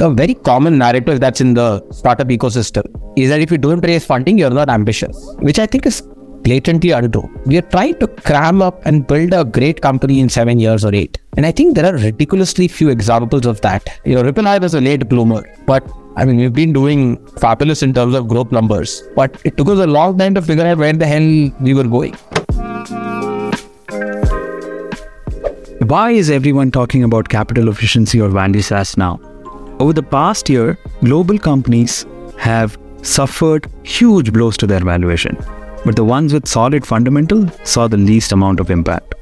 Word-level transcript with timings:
a 0.00 0.10
very 0.10 0.34
common 0.34 0.78
narrative 0.78 1.20
that's 1.20 1.40
in 1.40 1.54
the 1.54 1.82
startup 1.90 2.28
ecosystem 2.28 2.84
is 3.16 3.28
that 3.30 3.40
if 3.40 3.50
you 3.50 3.58
don't 3.58 3.80
raise 3.80 4.04
funding, 4.04 4.38
you're 4.38 4.50
not 4.50 4.68
ambitious, 4.68 5.16
which 5.40 5.58
I 5.58 5.66
think 5.66 5.86
is 5.86 6.02
blatantly 6.42 6.90
untrue. 6.90 7.30
We 7.46 7.58
are 7.58 7.62
trying 7.62 7.98
to 8.00 8.06
cram 8.08 8.62
up 8.62 8.84
and 8.84 9.06
build 9.06 9.32
a 9.32 9.44
great 9.44 9.80
company 9.80 10.20
in 10.20 10.28
seven 10.28 10.58
years 10.58 10.84
or 10.84 10.94
eight. 10.94 11.20
And 11.36 11.46
I 11.46 11.52
think 11.52 11.74
there 11.76 11.86
are 11.86 11.96
ridiculously 11.96 12.68
few 12.68 12.88
examples 12.88 13.46
of 13.46 13.60
that. 13.60 13.88
You 14.04 14.16
know, 14.16 14.22
Ripple 14.22 14.44
was 14.44 14.74
a 14.74 14.80
late 14.80 15.08
bloomer, 15.08 15.44
but 15.66 15.88
I 16.16 16.24
mean, 16.24 16.36
we've 16.36 16.52
been 16.52 16.72
doing 16.72 17.24
fabulous 17.38 17.82
in 17.82 17.94
terms 17.94 18.14
of 18.14 18.28
growth 18.28 18.52
numbers, 18.52 19.02
but 19.16 19.40
it 19.44 19.56
took 19.56 19.68
us 19.68 19.78
a 19.78 19.86
long 19.86 20.18
time 20.18 20.34
to 20.34 20.42
figure 20.42 20.66
out 20.66 20.78
where 20.78 20.92
the 20.92 21.06
hell 21.06 21.50
we 21.60 21.74
were 21.74 21.84
going. 21.84 22.14
Why 25.86 26.10
is 26.12 26.30
everyone 26.30 26.70
talking 26.70 27.02
about 27.02 27.28
capital 27.28 27.68
efficiency 27.68 28.20
or 28.20 28.28
value 28.28 28.62
SaaS 28.62 28.96
now? 28.96 29.20
Over 29.82 29.92
the 29.94 30.02
past 30.04 30.48
year, 30.48 30.78
global 31.02 31.40
companies 31.40 32.06
have 32.36 32.78
suffered 33.02 33.66
huge 33.82 34.32
blows 34.32 34.56
to 34.58 34.66
their 34.68 34.78
valuation, 34.78 35.36
but 35.84 35.96
the 35.96 36.04
ones 36.04 36.32
with 36.32 36.46
solid 36.46 36.86
fundamentals 36.86 37.50
saw 37.64 37.88
the 37.88 37.96
least 37.96 38.30
amount 38.30 38.60
of 38.60 38.70
impact. 38.70 39.16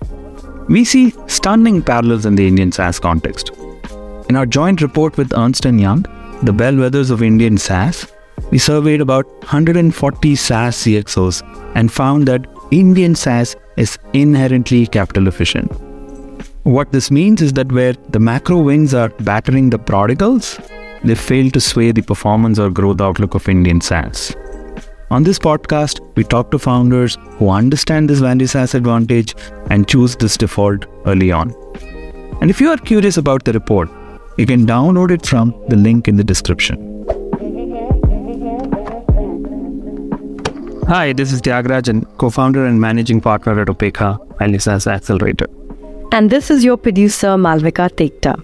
We 0.69 0.85
see 0.85 1.15
stunning 1.29 1.81
parallels 1.81 2.27
in 2.27 2.35
the 2.35 2.47
Indian 2.47 2.73
SaaS 2.73 3.01
context. 3.01 3.53
In 4.29 4.37
our 4.37 4.45
joint 4.45 4.83
report 4.83 5.17
with 5.17 5.33
Ernst 5.33 5.65
& 5.65 5.65
Young, 5.65 6.03
the 6.43 6.53
bellwethers 6.53 7.11
of 7.11 7.23
Indian 7.23 7.57
SaaS, 7.57 8.13
we 8.51 8.59
surveyed 8.59 9.01
about 9.01 9.27
140 9.39 10.37
SaaS 10.37 10.77
CXOs 10.77 11.43
and 11.75 11.91
found 11.91 12.29
that 12.29 12.47
Indian 12.71 13.15
SaaS 13.15 13.57
is 13.79 13.99
inherently 14.13 14.87
capital 14.87 15.27
efficient. 15.27 15.73
What 16.65 16.93
this 16.93 17.11
means 17.11 17.41
is 17.41 17.55
that 17.55 17.73
where 17.73 17.95
the 18.11 18.21
macro 18.21 18.59
winds 18.59 18.93
are 18.93 19.09
battering 19.09 19.71
the 19.71 19.79
prodigals, 19.79 20.61
they 21.03 21.15
fail 21.15 21.51
to 21.53 21.61
sway 21.61 21.91
the 21.91 22.03
performance 22.03 22.59
or 22.59 22.69
growth 22.69 23.01
outlook 23.01 23.35
of 23.35 23.49
Indian 23.49 23.81
SaaS. 23.81 24.37
On 25.11 25.23
this 25.23 25.39
podcast, 25.39 26.01
we 26.17 26.23
talk 26.23 26.51
to 26.51 26.59
founders 26.59 27.17
who 27.39 27.49
understand 27.49 28.11
this 28.11 28.19
value 28.19 28.47
SaaS 28.47 28.75
advantage 28.75 29.35
and 29.71 29.89
choose 29.89 30.17
this 30.17 30.37
default 30.37 30.85
early 31.07 31.33
on. 31.33 31.55
And 32.43 32.51
if 32.51 32.61
you 32.61 32.69
are 32.69 32.77
curious 32.77 33.17
about 33.17 33.45
the 33.45 33.55
report, 33.55 33.89
you 34.37 34.45
can 34.45 34.67
download 34.67 35.11
it 35.11 35.25
from 35.25 35.55
the 35.69 35.77
link 35.77 36.09
in 36.09 36.17
the 36.17 36.25
description. 36.25 36.77
Hi, 40.89 41.15
this 41.15 41.33
is 41.33 41.41
Thiyagarajan, 41.41 42.19
co-founder 42.19 42.67
and 42.67 42.79
managing 42.79 43.23
partner 43.23 43.59
at 43.59 43.69
Upekkha, 43.69 44.39
Value 44.39 44.59
SaaS 44.59 44.87
Accelerator. 44.87 45.47
And 46.13 46.29
this 46.29 46.51
is 46.51 46.65
your 46.65 46.77
producer, 46.77 47.37
Malvika 47.39 47.89
Tekta. 47.89 48.35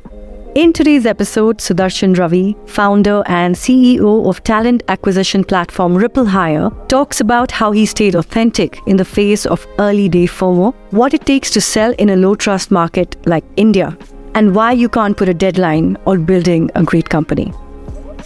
In 0.55 0.73
today's 0.73 1.05
episode, 1.05 1.59
Sudarsan 1.59 2.17
Ravi, 2.17 2.57
founder 2.67 3.25
and 3.27 3.57
CEO 3.57 4.29
of 4.29 4.45
talent 4.45 4.85
acquisition 4.87 5.43
platform 5.43 5.97
RippleHire, 5.97 6.89
talks 6.89 7.21
about 7.21 7.51
how 7.51 7.73
he 7.73 7.85
stayed 7.85 8.15
authentic 8.15 8.79
in 8.87 8.97
the 8.97 9.05
face 9.05 9.47
of 9.47 9.67
early 9.81 10.09
day 10.09 10.27
FOMO, 10.27 10.75
what 10.93 11.13
it 11.13 11.27
takes 11.27 11.51
to 11.51 11.61
sell 11.61 11.93
in 11.99 12.11
a 12.11 12.17
low 12.17 12.37
trust 12.37 12.71
market 12.71 13.17
like 13.27 13.45
India, 13.57 13.99
and 14.37 14.55
why 14.55 14.71
you 14.71 14.89
can't 14.89 15.17
put 15.17 15.29
a 15.29 15.35
deadline 15.35 15.97
on 16.07 16.25
building 16.25 16.71
a 16.77 16.85
great 16.85 17.09
company. 17.09 17.53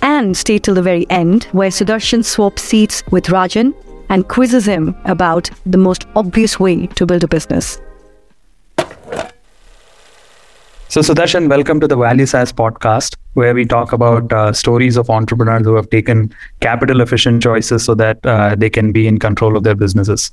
And 0.02 0.36
stay 0.36 0.58
till 0.58 0.74
the 0.74 0.82
very 0.82 1.06
end, 1.08 1.44
where 1.52 1.70
Sudarsan 1.70 2.26
swaps 2.26 2.62
seats 2.62 3.02
with 3.10 3.24
Rajan 3.28 3.72
and 4.10 4.28
quizzes 4.28 4.66
him 4.66 4.94
about 5.06 5.48
the 5.64 5.78
most 5.78 6.06
obvious 6.14 6.60
way 6.60 6.88
to 6.88 7.06
build 7.06 7.24
a 7.24 7.28
business. 7.28 7.80
So, 10.90 11.02
Sudarsan, 11.02 11.48
welcome 11.48 11.78
to 11.78 11.86
the 11.86 11.94
Value 11.94 12.26
SaaS 12.26 12.52
podcast, 12.52 13.14
where 13.34 13.54
we 13.54 13.64
talk 13.64 13.92
about 13.92 14.32
uh, 14.32 14.52
stories 14.52 14.96
of 14.96 15.08
entrepreneurs 15.08 15.64
who 15.64 15.76
have 15.76 15.88
taken 15.88 16.34
capital 16.58 17.00
efficient 17.00 17.44
choices 17.44 17.84
so 17.84 17.94
that 17.94 18.26
uh, 18.26 18.56
they 18.56 18.68
can 18.68 18.90
be 18.90 19.06
in 19.06 19.20
control 19.20 19.56
of 19.56 19.62
their 19.62 19.76
businesses. 19.76 20.32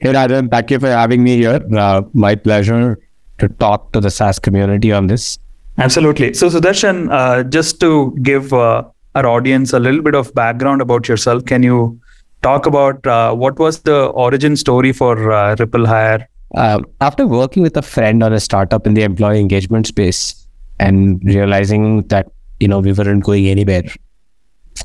Hey, 0.00 0.12
Rajan, 0.12 0.50
thank 0.50 0.70
you 0.70 0.78
for 0.78 0.88
having 0.88 1.24
me 1.24 1.38
here. 1.38 1.62
Uh, 1.74 2.02
my 2.12 2.34
pleasure 2.34 2.98
to 3.38 3.48
talk 3.48 3.92
to 3.92 4.00
the 4.02 4.10
SaaS 4.10 4.38
community 4.38 4.92
on 4.92 5.06
this. 5.06 5.38
Absolutely. 5.78 6.34
So, 6.34 6.50
Sudarsan, 6.50 7.10
uh, 7.10 7.44
just 7.44 7.80
to 7.80 8.14
give 8.20 8.52
uh, 8.52 8.84
our 9.14 9.26
audience 9.26 9.72
a 9.72 9.78
little 9.78 10.02
bit 10.02 10.14
of 10.14 10.34
background 10.34 10.82
about 10.82 11.08
yourself, 11.08 11.46
can 11.46 11.62
you 11.62 11.98
talk 12.42 12.66
about 12.66 13.06
uh, 13.06 13.34
what 13.34 13.58
was 13.58 13.80
the 13.80 14.08
origin 14.08 14.56
story 14.56 14.92
for 14.92 15.16
RippleHire? 15.16 16.26
Uh, 16.54 16.80
after 17.00 17.26
working 17.26 17.62
with 17.62 17.76
a 17.76 17.82
friend 17.82 18.22
on 18.22 18.32
a 18.32 18.40
startup 18.40 18.86
in 18.86 18.94
the 18.94 19.02
employee 19.02 19.40
engagement 19.40 19.86
space 19.86 20.46
and 20.78 21.22
realizing 21.24 22.02
that 22.08 22.30
you 22.60 22.68
know 22.68 22.78
we 22.78 22.92
weren't 22.92 23.24
going 23.24 23.46
anywhere, 23.48 23.82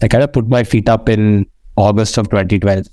I 0.01 0.07
kind 0.07 0.23
of 0.23 0.33
put 0.33 0.47
my 0.47 0.63
feet 0.63 0.89
up 0.89 1.07
in 1.07 1.45
August 1.75 2.17
of 2.17 2.29
2012, 2.29 2.88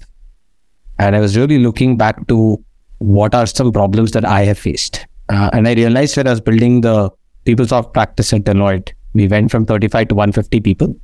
and 0.98 1.16
I 1.16 1.20
was 1.20 1.36
really 1.36 1.58
looking 1.58 1.96
back 1.96 2.26
to 2.28 2.62
what 2.98 3.34
are 3.34 3.46
some 3.46 3.72
problems 3.72 4.12
that 4.12 4.24
I 4.24 4.42
have 4.42 4.58
faced. 4.58 5.06
Uh, 5.28 5.50
and 5.52 5.68
I 5.68 5.74
realized 5.74 6.16
when 6.16 6.26
I 6.26 6.30
was 6.30 6.40
building 6.40 6.80
the 6.80 7.10
PeopleSoft 7.44 7.92
practice 7.92 8.32
at 8.32 8.42
Deloitte, 8.42 8.92
we 9.14 9.28
went 9.28 9.50
from 9.50 9.66
35 9.66 10.08
to 10.08 10.14
150 10.14 10.60
people. 10.60 10.96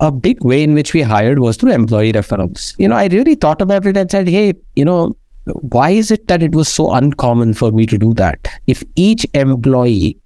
A 0.00 0.12
big 0.12 0.44
way 0.44 0.62
in 0.62 0.74
which 0.74 0.94
we 0.94 1.02
hired 1.02 1.40
was 1.40 1.56
through 1.56 1.72
employee 1.72 2.12
referrals. 2.12 2.74
You 2.78 2.88
know, 2.88 2.96
I 2.96 3.06
really 3.06 3.34
thought 3.34 3.60
about 3.60 3.86
it 3.86 3.96
and 3.96 4.10
said, 4.10 4.28
hey, 4.28 4.54
you 4.76 4.84
know, 4.84 5.16
why 5.60 5.90
is 5.90 6.10
it 6.10 6.28
that 6.28 6.42
it 6.42 6.54
was 6.54 6.68
so 6.68 6.92
uncommon 6.92 7.54
for 7.54 7.72
me 7.72 7.86
to 7.86 7.98
do 7.98 8.14
that? 8.14 8.48
If 8.66 8.82
each 8.96 9.26
employee 9.34 10.18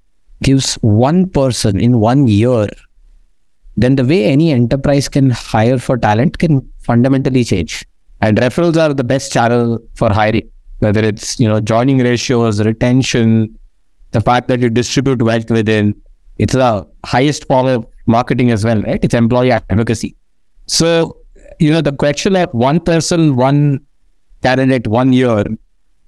gives 0.42 0.74
one 0.76 1.28
person 1.28 1.80
in 1.80 2.00
one 2.00 2.26
year, 2.26 2.68
then 3.76 3.96
the 3.96 4.04
way 4.04 4.24
any 4.24 4.52
enterprise 4.52 5.08
can 5.08 5.30
hire 5.30 5.78
for 5.78 5.96
talent 5.96 6.38
can 6.38 6.68
fundamentally 6.80 7.44
change. 7.44 7.86
And 8.20 8.36
referrals 8.38 8.76
are 8.76 8.92
the 8.94 9.04
best 9.04 9.32
channel 9.32 9.78
for 9.94 10.12
hiring, 10.12 10.48
whether 10.80 11.00
it's 11.00 11.40
you 11.40 11.48
know 11.48 11.60
joining 11.60 11.98
ratios, 11.98 12.64
retention, 12.64 13.58
the 14.10 14.20
fact 14.20 14.48
that 14.48 14.60
you 14.60 14.70
distribute 14.70 15.22
wealth 15.22 15.50
within. 15.50 15.94
It's 16.38 16.54
the 16.54 16.86
highest 17.04 17.46
form 17.46 17.66
of 17.66 17.86
marketing 18.06 18.50
as 18.50 18.64
well, 18.64 18.82
right? 18.82 19.02
It's 19.02 19.14
employee 19.14 19.52
advocacy. 19.52 20.16
So 20.66 21.18
you 21.58 21.70
know 21.70 21.80
the 21.80 21.92
question 21.92 22.36
of 22.36 22.52
one 22.52 22.80
person, 22.80 23.36
one 23.36 23.80
candidate 24.42 24.86
one 24.86 25.12
year 25.12 25.44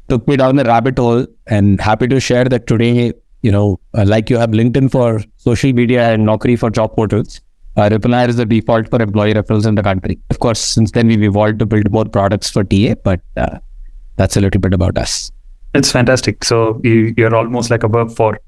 took 0.08 0.26
me 0.28 0.36
down 0.36 0.56
the 0.56 0.64
rabbit 0.64 0.98
hole 0.98 1.26
and 1.46 1.80
happy 1.80 2.06
to 2.08 2.20
share 2.20 2.44
that 2.44 2.66
today, 2.66 3.12
you 3.42 3.50
know, 3.50 3.80
uh, 3.96 4.04
like 4.06 4.28
you 4.30 4.36
have 4.36 4.50
LinkedIn 4.50 4.90
for 4.90 5.22
social 5.36 5.72
media 5.72 6.10
and 6.10 6.26
Naukri 6.26 6.58
for 6.58 6.70
job 6.70 6.94
portals, 6.94 7.40
uh, 7.76 7.88
Ripple 7.90 8.14
is 8.14 8.36
the 8.36 8.46
default 8.46 8.88
for 8.88 9.02
employee 9.02 9.34
referrals 9.34 9.66
in 9.66 9.74
the 9.74 9.82
country. 9.82 10.18
Of 10.30 10.38
course, 10.38 10.60
since 10.60 10.92
then 10.92 11.08
we've 11.08 11.22
evolved 11.22 11.58
to 11.58 11.66
build 11.66 11.90
more 11.90 12.04
products 12.04 12.50
for 12.50 12.64
TA, 12.64 12.94
but 13.02 13.20
uh, 13.36 13.58
that's 14.16 14.36
a 14.36 14.40
little 14.40 14.60
bit 14.60 14.74
about 14.74 14.96
us. 14.96 15.32
It's 15.74 15.90
fantastic. 15.90 16.44
So 16.44 16.80
you, 16.84 17.14
you're 17.16 17.34
almost 17.34 17.70
like 17.70 17.82
a 17.82 17.88
verb 17.88 18.12
for 18.12 18.38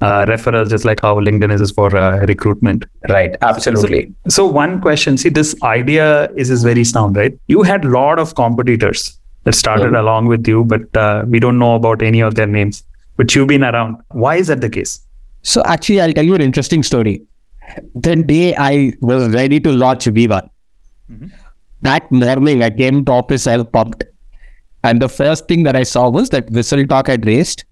uh, 0.00 0.26
referrals, 0.26 0.70
just 0.70 0.84
like 0.84 1.00
how 1.00 1.20
LinkedIn 1.20 1.60
is 1.60 1.70
for 1.70 1.96
uh, 1.96 2.18
recruitment. 2.26 2.84
Right. 3.08 3.36
Absolutely. 3.40 4.12
So, 4.24 4.30
so, 4.30 4.46
one 4.46 4.80
question. 4.80 5.16
See, 5.16 5.28
this 5.28 5.54
idea 5.62 6.28
is 6.32 6.50
is 6.50 6.64
very 6.64 6.82
sound, 6.82 7.16
right? 7.16 7.38
You 7.46 7.62
had 7.62 7.84
a 7.84 7.88
lot 7.88 8.18
of 8.18 8.34
competitors 8.34 9.16
that 9.44 9.54
started 9.54 9.94
along 9.94 10.26
with 10.26 10.46
you, 10.46 10.64
but 10.64 10.96
uh, 10.96 11.24
we 11.26 11.40
don't 11.40 11.58
know 11.58 11.74
about 11.74 12.02
any 12.02 12.20
of 12.20 12.34
their 12.34 12.46
names. 12.46 12.84
But 13.16 13.34
you've 13.34 13.48
been 13.48 13.64
around. 13.64 13.96
Why 14.10 14.36
is 14.36 14.46
that 14.46 14.60
the 14.60 14.70
case? 14.70 15.00
So 15.42 15.62
actually, 15.64 16.00
I'll 16.00 16.12
tell 16.12 16.24
you 16.24 16.34
an 16.34 16.40
interesting 16.40 16.82
story. 16.82 17.22
The 17.94 18.16
day 18.16 18.54
I 18.56 18.92
was 19.00 19.32
ready 19.34 19.60
to 19.60 19.72
launch 19.72 20.04
V1, 20.04 20.48
mm-hmm. 21.10 21.26
that 21.82 22.10
morning 22.10 22.62
I 22.62 22.70
came 22.70 23.04
to 23.04 23.12
office, 23.12 23.46
I 23.46 23.56
was 23.56 23.66
pumped. 23.72 24.04
And 24.84 25.00
the 25.00 25.08
first 25.08 25.46
thing 25.48 25.62
that 25.64 25.76
I 25.76 25.84
saw 25.84 26.08
was 26.08 26.30
that 26.30 26.46
WhistleTalk 26.48 27.06
had 27.06 27.24
raised, 27.26 27.64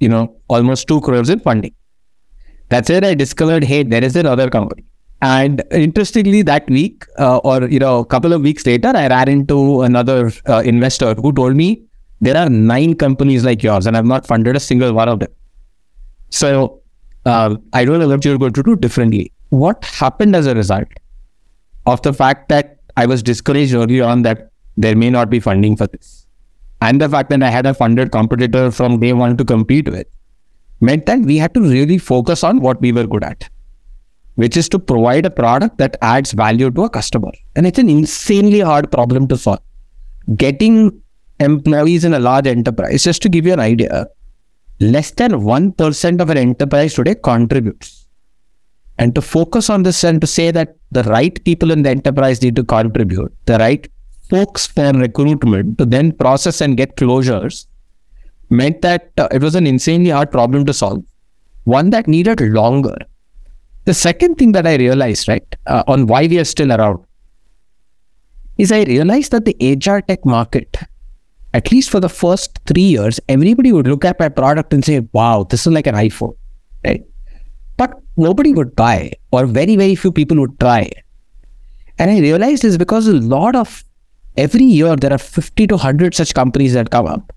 you 0.00 0.08
know, 0.08 0.36
almost 0.48 0.86
two 0.86 1.00
crores 1.00 1.30
in 1.30 1.40
funding. 1.40 1.74
That's 2.68 2.88
where 2.88 3.04
I 3.04 3.14
discovered, 3.14 3.64
hey, 3.64 3.82
there 3.82 4.04
is 4.04 4.16
another 4.16 4.48
company. 4.48 4.84
And 5.22 5.62
interestingly, 5.70 6.42
that 6.42 6.68
week, 6.70 7.04
uh, 7.18 7.38
or 7.38 7.68
you 7.68 7.78
know, 7.78 7.98
a 7.98 8.06
couple 8.06 8.32
of 8.32 8.40
weeks 8.40 8.64
later, 8.64 8.88
I 8.88 9.06
ran 9.08 9.28
into 9.28 9.82
another 9.82 10.32
uh, 10.48 10.62
investor 10.64 11.14
who 11.14 11.32
told 11.32 11.56
me 11.56 11.82
there 12.22 12.36
are 12.36 12.48
nine 12.48 12.94
companies 12.94 13.44
like 13.44 13.62
yours, 13.62 13.86
and 13.86 13.96
I've 13.96 14.06
not 14.06 14.26
funded 14.26 14.56
a 14.56 14.60
single 14.60 14.94
one 14.94 15.10
of 15.10 15.20
them. 15.20 15.30
So 16.30 16.80
uh, 17.26 17.56
I 17.74 17.84
don't 17.84 17.98
know 17.98 18.08
what 18.08 18.24
you're 18.24 18.38
going 18.38 18.54
to 18.54 18.62
do 18.62 18.76
differently. 18.76 19.32
What 19.50 19.84
happened 19.84 20.34
as 20.34 20.46
a 20.46 20.54
result 20.54 20.88
of 21.84 22.00
the 22.00 22.14
fact 22.14 22.48
that 22.48 22.78
I 22.96 23.04
was 23.04 23.22
discouraged 23.22 23.74
early 23.74 24.00
on 24.00 24.22
that 24.22 24.50
there 24.76 24.96
may 24.96 25.10
not 25.10 25.28
be 25.28 25.40
funding 25.40 25.76
for 25.76 25.86
this, 25.86 26.26
and 26.80 26.98
the 26.98 27.10
fact 27.10 27.28
that 27.28 27.42
I 27.42 27.50
had 27.50 27.66
a 27.66 27.74
funded 27.74 28.10
competitor 28.10 28.70
from 28.70 29.00
day 29.00 29.12
one 29.12 29.36
to 29.36 29.44
compete 29.44 29.90
with, 29.90 30.06
meant 30.80 31.04
that 31.06 31.20
we 31.20 31.36
had 31.36 31.52
to 31.52 31.60
really 31.60 31.98
focus 31.98 32.42
on 32.42 32.60
what 32.60 32.80
we 32.80 32.90
were 32.90 33.06
good 33.06 33.22
at 33.22 33.50
which 34.40 34.56
is 34.56 34.68
to 34.70 34.78
provide 34.78 35.26
a 35.26 35.30
product 35.30 35.78
that 35.78 35.96
adds 36.00 36.32
value 36.32 36.70
to 36.70 36.84
a 36.84 36.90
customer. 36.90 37.32
And 37.56 37.66
it's 37.66 37.78
an 37.78 37.90
insanely 37.90 38.60
hard 38.60 38.90
problem 38.90 39.28
to 39.28 39.36
solve. 39.36 39.60
Getting 40.44 40.76
employees 41.40 42.04
in 42.04 42.14
a 42.14 42.18
large 42.18 42.46
enterprise, 42.46 43.04
just 43.04 43.22
to 43.22 43.28
give 43.28 43.46
you 43.46 43.52
an 43.52 43.60
idea, 43.60 44.06
less 44.80 45.10
than 45.10 45.32
1% 45.32 46.20
of 46.20 46.30
an 46.30 46.38
enterprise 46.38 46.94
today 46.94 47.16
contributes. 47.30 47.96
and 49.02 49.14
to 49.16 49.22
focus 49.22 49.70
on 49.74 49.84
this 49.84 49.98
and 50.04 50.20
to 50.22 50.28
say 50.30 50.50
that 50.56 50.72
the 50.96 51.02
right 51.04 51.36
people 51.44 51.70
in 51.74 51.82
the 51.84 51.90
enterprise 51.90 52.42
need 52.42 52.56
to 52.56 52.64
contribute, 52.72 53.32
the 53.50 53.56
right 53.62 53.88
folks 54.32 54.66
for 54.66 54.92
recruitment 54.92 55.78
to 55.78 55.86
then 55.94 56.12
process 56.22 56.60
and 56.60 56.76
get 56.80 56.96
closures 56.96 57.66
meant 58.50 58.82
that 58.82 59.10
uh, 59.16 59.28
it 59.36 59.40
was 59.46 59.54
an 59.54 59.66
insanely 59.66 60.10
hard 60.10 60.30
problem 60.30 60.66
to 60.66 60.74
solve, 60.82 61.02
one 61.64 61.88
that 61.94 62.08
needed 62.08 62.42
longer. 62.58 62.96
The 63.84 63.94
second 63.94 64.36
thing 64.36 64.52
that 64.52 64.66
I 64.66 64.76
realized, 64.76 65.26
right, 65.28 65.56
uh, 65.66 65.82
on 65.86 66.06
why 66.06 66.26
we 66.26 66.38
are 66.38 66.44
still 66.44 66.72
around, 66.72 67.04
is 68.58 68.70
I 68.70 68.82
realized 68.82 69.32
that 69.32 69.46
the 69.46 69.56
HR 69.60 70.00
tech 70.00 70.24
market, 70.26 70.76
at 71.54 71.72
least 71.72 71.90
for 71.90 71.98
the 71.98 72.08
first 72.08 72.58
three 72.66 72.82
years, 72.82 73.18
everybody 73.28 73.72
would 73.72 73.86
look 73.86 74.04
at 74.04 74.20
my 74.20 74.28
product 74.28 74.74
and 74.74 74.84
say, 74.84 75.00
wow, 75.12 75.44
this 75.48 75.66
is 75.66 75.72
like 75.72 75.86
an 75.86 75.94
iPhone, 75.94 76.36
right? 76.84 77.02
But 77.78 77.94
nobody 78.16 78.52
would 78.52 78.76
buy, 78.76 79.12
or 79.32 79.46
very, 79.46 79.76
very 79.76 79.94
few 79.94 80.12
people 80.12 80.38
would 80.40 80.60
try. 80.60 80.90
And 81.98 82.10
I 82.10 82.20
realized 82.20 82.62
this 82.62 82.76
because 82.76 83.06
a 83.06 83.14
lot 83.14 83.56
of 83.56 83.82
every 84.36 84.64
year 84.64 84.94
there 84.96 85.12
are 85.12 85.18
50 85.18 85.66
to 85.66 85.74
100 85.74 86.14
such 86.14 86.34
companies 86.34 86.74
that 86.74 86.90
come 86.90 87.06
up 87.06 87.32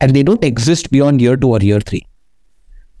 and 0.00 0.14
they 0.14 0.22
don't 0.22 0.44
exist 0.44 0.90
beyond 0.90 1.20
year 1.20 1.36
two 1.36 1.48
or 1.48 1.58
year 1.58 1.80
three. 1.80 2.06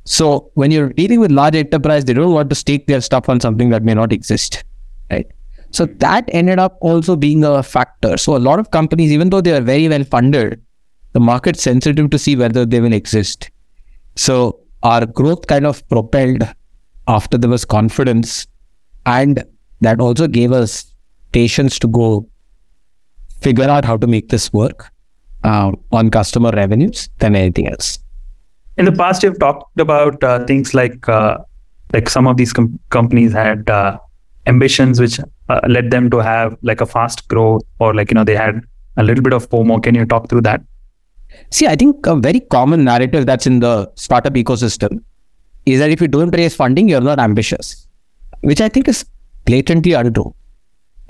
So 0.04 0.50
when 0.54 0.70
you're 0.70 0.90
dealing 0.90 1.20
with 1.20 1.30
large 1.30 1.54
enterprise, 1.54 2.04
they 2.04 2.12
don't 2.12 2.32
want 2.32 2.50
to 2.50 2.54
stake 2.54 2.86
their 2.86 3.00
stuff 3.00 3.28
on 3.28 3.40
something 3.40 3.70
that 3.70 3.82
may 3.82 3.94
not 3.94 4.12
exist, 4.12 4.62
right? 5.10 5.26
So 5.70 5.86
that 5.86 6.28
ended 6.28 6.58
up 6.58 6.76
also 6.80 7.16
being 7.16 7.42
a 7.42 7.62
factor. 7.62 8.16
So 8.16 8.36
a 8.36 8.38
lot 8.38 8.58
of 8.58 8.70
companies, 8.70 9.10
even 9.10 9.30
though 9.30 9.40
they 9.40 9.56
are 9.56 9.60
very 9.60 9.88
well 9.88 10.04
funded, 10.04 10.60
the 11.14 11.20
market 11.20 11.58
sensitive 11.58 12.10
to 12.10 12.18
see 12.18 12.36
whether 12.36 12.66
they 12.66 12.80
will 12.80 12.92
exist. 12.92 13.50
So 14.14 14.60
our 14.82 15.06
growth 15.06 15.46
kind 15.46 15.66
of 15.66 15.86
propelled 15.88 16.42
after 17.08 17.38
there 17.38 17.50
was 17.50 17.64
confidence, 17.64 18.46
and 19.06 19.42
that 19.80 20.00
also 20.00 20.28
gave 20.28 20.52
us 20.52 20.94
patience 21.32 21.78
to 21.78 21.88
go 21.88 22.28
figure 23.40 23.68
out 23.68 23.84
how 23.84 23.96
to 23.96 24.06
make 24.06 24.28
this 24.28 24.52
work 24.52 24.90
uh, 25.42 25.72
on 25.92 26.10
customer 26.10 26.50
revenues 26.50 27.08
than 27.18 27.34
anything 27.34 27.68
else. 27.68 27.98
In 28.76 28.84
the 28.84 28.92
past, 28.92 29.22
you've 29.22 29.38
talked 29.38 29.78
about 29.78 30.22
uh, 30.24 30.44
things 30.44 30.74
like 30.74 31.08
uh, 31.08 31.38
like 31.92 32.08
some 32.08 32.26
of 32.26 32.36
these 32.36 32.52
com- 32.52 32.78
companies 32.90 33.32
had 33.32 33.70
uh, 33.70 33.98
ambitions 34.46 35.00
which 35.00 35.20
uh, 35.48 35.60
led 35.68 35.90
them 35.90 36.10
to 36.10 36.18
have 36.18 36.56
like 36.62 36.80
a 36.80 36.86
fast 36.86 37.28
growth, 37.28 37.62
or 37.78 37.94
like 37.94 38.10
you 38.10 38.14
know 38.14 38.24
they 38.24 38.36
had 38.36 38.60
a 38.96 39.02
little 39.02 39.22
bit 39.22 39.32
of 39.32 39.48
FOMO. 39.48 39.82
Can 39.82 39.94
you 39.94 40.04
talk 40.04 40.28
through 40.28 40.42
that? 40.42 40.60
See, 41.50 41.66
I 41.66 41.76
think 41.76 42.06
a 42.06 42.16
very 42.16 42.40
common 42.40 42.84
narrative 42.84 43.26
that's 43.26 43.46
in 43.46 43.60
the 43.60 43.90
startup 43.94 44.34
ecosystem 44.34 45.02
is 45.66 45.78
that 45.78 45.90
if 45.90 46.00
you 46.00 46.08
don't 46.08 46.30
raise 46.30 46.54
funding, 46.54 46.88
you're 46.88 47.00
not 47.00 47.18
ambitious, 47.18 47.86
which 48.40 48.60
I 48.60 48.68
think 48.68 48.88
is 48.88 49.04
blatantly 49.44 49.92
untrue. 49.92 50.34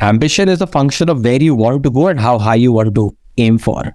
Ambition 0.00 0.48
is 0.48 0.60
a 0.60 0.66
function 0.66 1.08
of 1.08 1.24
where 1.24 1.42
you 1.42 1.54
want 1.54 1.82
to 1.84 1.90
go 1.90 2.08
and 2.08 2.20
how 2.20 2.38
high 2.38 2.54
you 2.56 2.72
want 2.72 2.94
to 2.94 3.16
aim 3.38 3.58
for. 3.58 3.94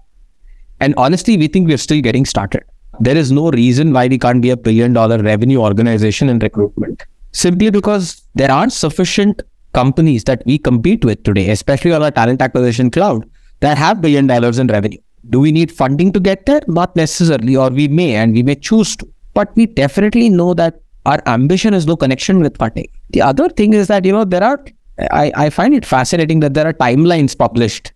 And 0.80 0.94
honestly, 0.98 1.38
we 1.38 1.48
think 1.48 1.68
we're 1.68 1.78
still 1.78 2.02
getting 2.02 2.26
started. 2.26 2.64
There 3.00 3.16
is 3.16 3.32
no 3.32 3.50
reason 3.52 3.94
why 3.94 4.08
we 4.08 4.18
can't 4.18 4.42
be 4.42 4.50
a 4.50 4.58
billion 4.58 4.94
dollar 4.94 5.20
revenue 5.20 5.60
organization 5.60 6.30
in 6.30 6.40
recruitment. 6.40 7.06
Simply 7.32 7.70
because 7.70 8.24
there 8.36 8.52
aren't 8.52 8.74
sufficient 8.74 9.42
companies 9.74 10.24
that 10.26 10.44
we 10.46 10.58
compete 10.58 11.06
with 11.06 11.24
today, 11.24 11.50
especially 11.50 11.94
on 11.94 12.04
our 12.04 12.12
talent 12.12 12.42
acquisition 12.42 12.90
cloud, 12.92 13.30
that 13.62 13.78
have 13.78 14.02
billion 14.02 14.28
dollars 14.28 14.60
in 14.60 14.68
revenue. 14.68 14.98
Do 15.30 15.40
we 15.40 15.52
need 15.52 15.72
funding 15.72 16.12
to 16.14 16.20
get 16.20 16.46
there? 16.46 16.62
Not 16.68 16.96
necessarily, 16.96 17.56
or 17.56 17.70
we 17.70 17.88
may, 17.88 18.16
and 18.16 18.34
we 18.34 18.42
may 18.42 18.56
choose 18.56 18.96
to. 18.98 19.08
But 19.34 19.56
we 19.56 19.68
definitely 19.68 20.30
know 20.30 20.54
that 20.56 20.82
our 21.06 21.22
ambition 21.26 21.74
has 21.74 21.86
no 21.86 21.96
connection 21.96 22.40
with 22.40 22.58
funding. 22.58 22.90
The 23.12 23.22
other 23.22 23.48
thing 23.50 23.74
is 23.74 23.88
that, 23.88 24.06
you 24.06 24.12
know, 24.12 24.26
there 24.26 24.44
are, 24.44 24.64
I, 25.12 25.32
I 25.36 25.50
find 25.50 25.74
it 25.74 25.86
fascinating 25.86 26.40
that 26.42 26.54
there 26.54 26.68
are 26.68 26.74
timelines 26.74 27.38
published 27.38 27.94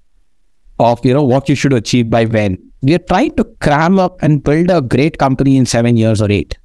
of, 0.79 1.03
you 1.05 1.13
know, 1.13 1.23
what 1.23 1.50
you 1.50 1.55
should 1.55 1.73
achieve 1.73 2.09
by 2.09 2.25
when 2.25 2.57
we 2.83 2.94
are 2.94 3.00
trying 3.00 3.33
to 3.38 3.45
cram 3.62 3.97
up 3.97 4.21
and 4.21 4.44
build 4.44 4.69
a 4.69 4.81
great 4.81 5.18
company 5.18 5.56
in 5.56 5.65
seven 5.65 5.95
years 5.95 6.21
or 6.21 6.30
eight. 6.30 6.57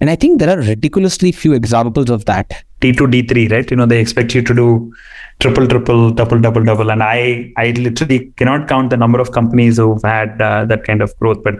And 0.00 0.08
I 0.08 0.16
think 0.16 0.40
there 0.40 0.56
are 0.56 0.62
ridiculously 0.62 1.32
few 1.32 1.52
examples 1.52 2.10
of 2.10 2.24
that. 2.24 2.64
T2, 2.80 3.26
D3, 3.26 3.50
right? 3.50 3.70
You 3.70 3.76
know, 3.76 3.86
they 3.86 4.00
expect 4.00 4.34
you 4.34 4.42
to 4.42 4.54
do 4.54 4.92
triple, 5.40 5.66
triple, 5.66 6.10
double, 6.10 6.40
double, 6.40 6.64
double. 6.64 6.90
And 6.90 7.02
I, 7.02 7.52
I 7.56 7.70
literally 7.72 8.32
cannot 8.36 8.68
count 8.68 8.90
the 8.90 8.96
number 8.96 9.20
of 9.20 9.32
companies 9.32 9.76
who've 9.76 10.02
had 10.02 10.40
uh, 10.40 10.64
that 10.64 10.84
kind 10.84 11.02
of 11.02 11.16
growth, 11.18 11.42
but 11.44 11.54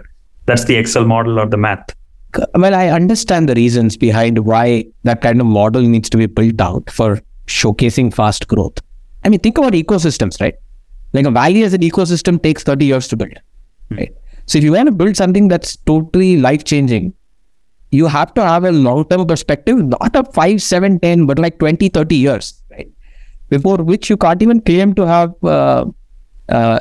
that's 0.45 0.65
the 0.65 0.75
Excel 0.75 1.05
model 1.05 1.39
or 1.39 1.45
the 1.45 1.57
math. 1.57 1.95
Well, 2.55 2.73
I 2.73 2.87
understand 2.87 3.47
the 3.47 3.55
reasons 3.55 3.95
behind 3.95 4.39
why 4.39 4.85
that 5.03 5.21
kind 5.21 5.39
of 5.39 5.47
model 5.47 5.81
needs 5.81 6.09
to 6.09 6.17
be 6.17 6.25
built 6.25 6.59
out 6.59 6.89
for 6.89 7.21
showcasing 7.47 8.13
fast 8.13 8.47
growth. 8.47 8.79
I 9.23 9.29
mean, 9.29 9.39
think 9.39 9.57
about 9.57 9.73
ecosystems, 9.73 10.41
right? 10.41 10.55
Like 11.13 11.25
a 11.25 11.31
valley 11.31 11.63
as 11.63 11.73
an 11.73 11.81
ecosystem 11.81 12.41
takes 12.41 12.63
30 12.63 12.85
years 12.85 13.07
to 13.09 13.17
build. 13.17 13.39
Hmm. 13.89 13.97
Right. 13.97 14.13
So 14.45 14.57
if 14.57 14.63
you 14.63 14.73
want 14.73 14.87
to 14.87 14.91
build 14.91 15.15
something 15.15 15.47
that's 15.47 15.75
totally 15.77 16.37
life 16.37 16.63
changing, 16.65 17.13
you 17.91 18.07
have 18.07 18.33
to 18.33 18.43
have 18.43 18.63
a 18.65 18.71
long 18.71 19.07
term 19.07 19.25
perspective, 19.27 19.77
not 19.77 20.15
a 20.15 20.23
5, 20.23 20.61
7, 20.61 20.99
10, 20.99 21.25
but 21.25 21.39
like 21.39 21.59
20, 21.59 21.89
30 21.89 22.15
years, 22.15 22.61
right? 22.71 22.89
Before 23.49 23.77
which 23.77 24.09
you 24.09 24.17
can't 24.17 24.41
even 24.41 24.61
claim 24.61 24.93
to 24.95 25.05
have 25.07 25.31
uh, 25.43 25.85
uh, 26.49 26.79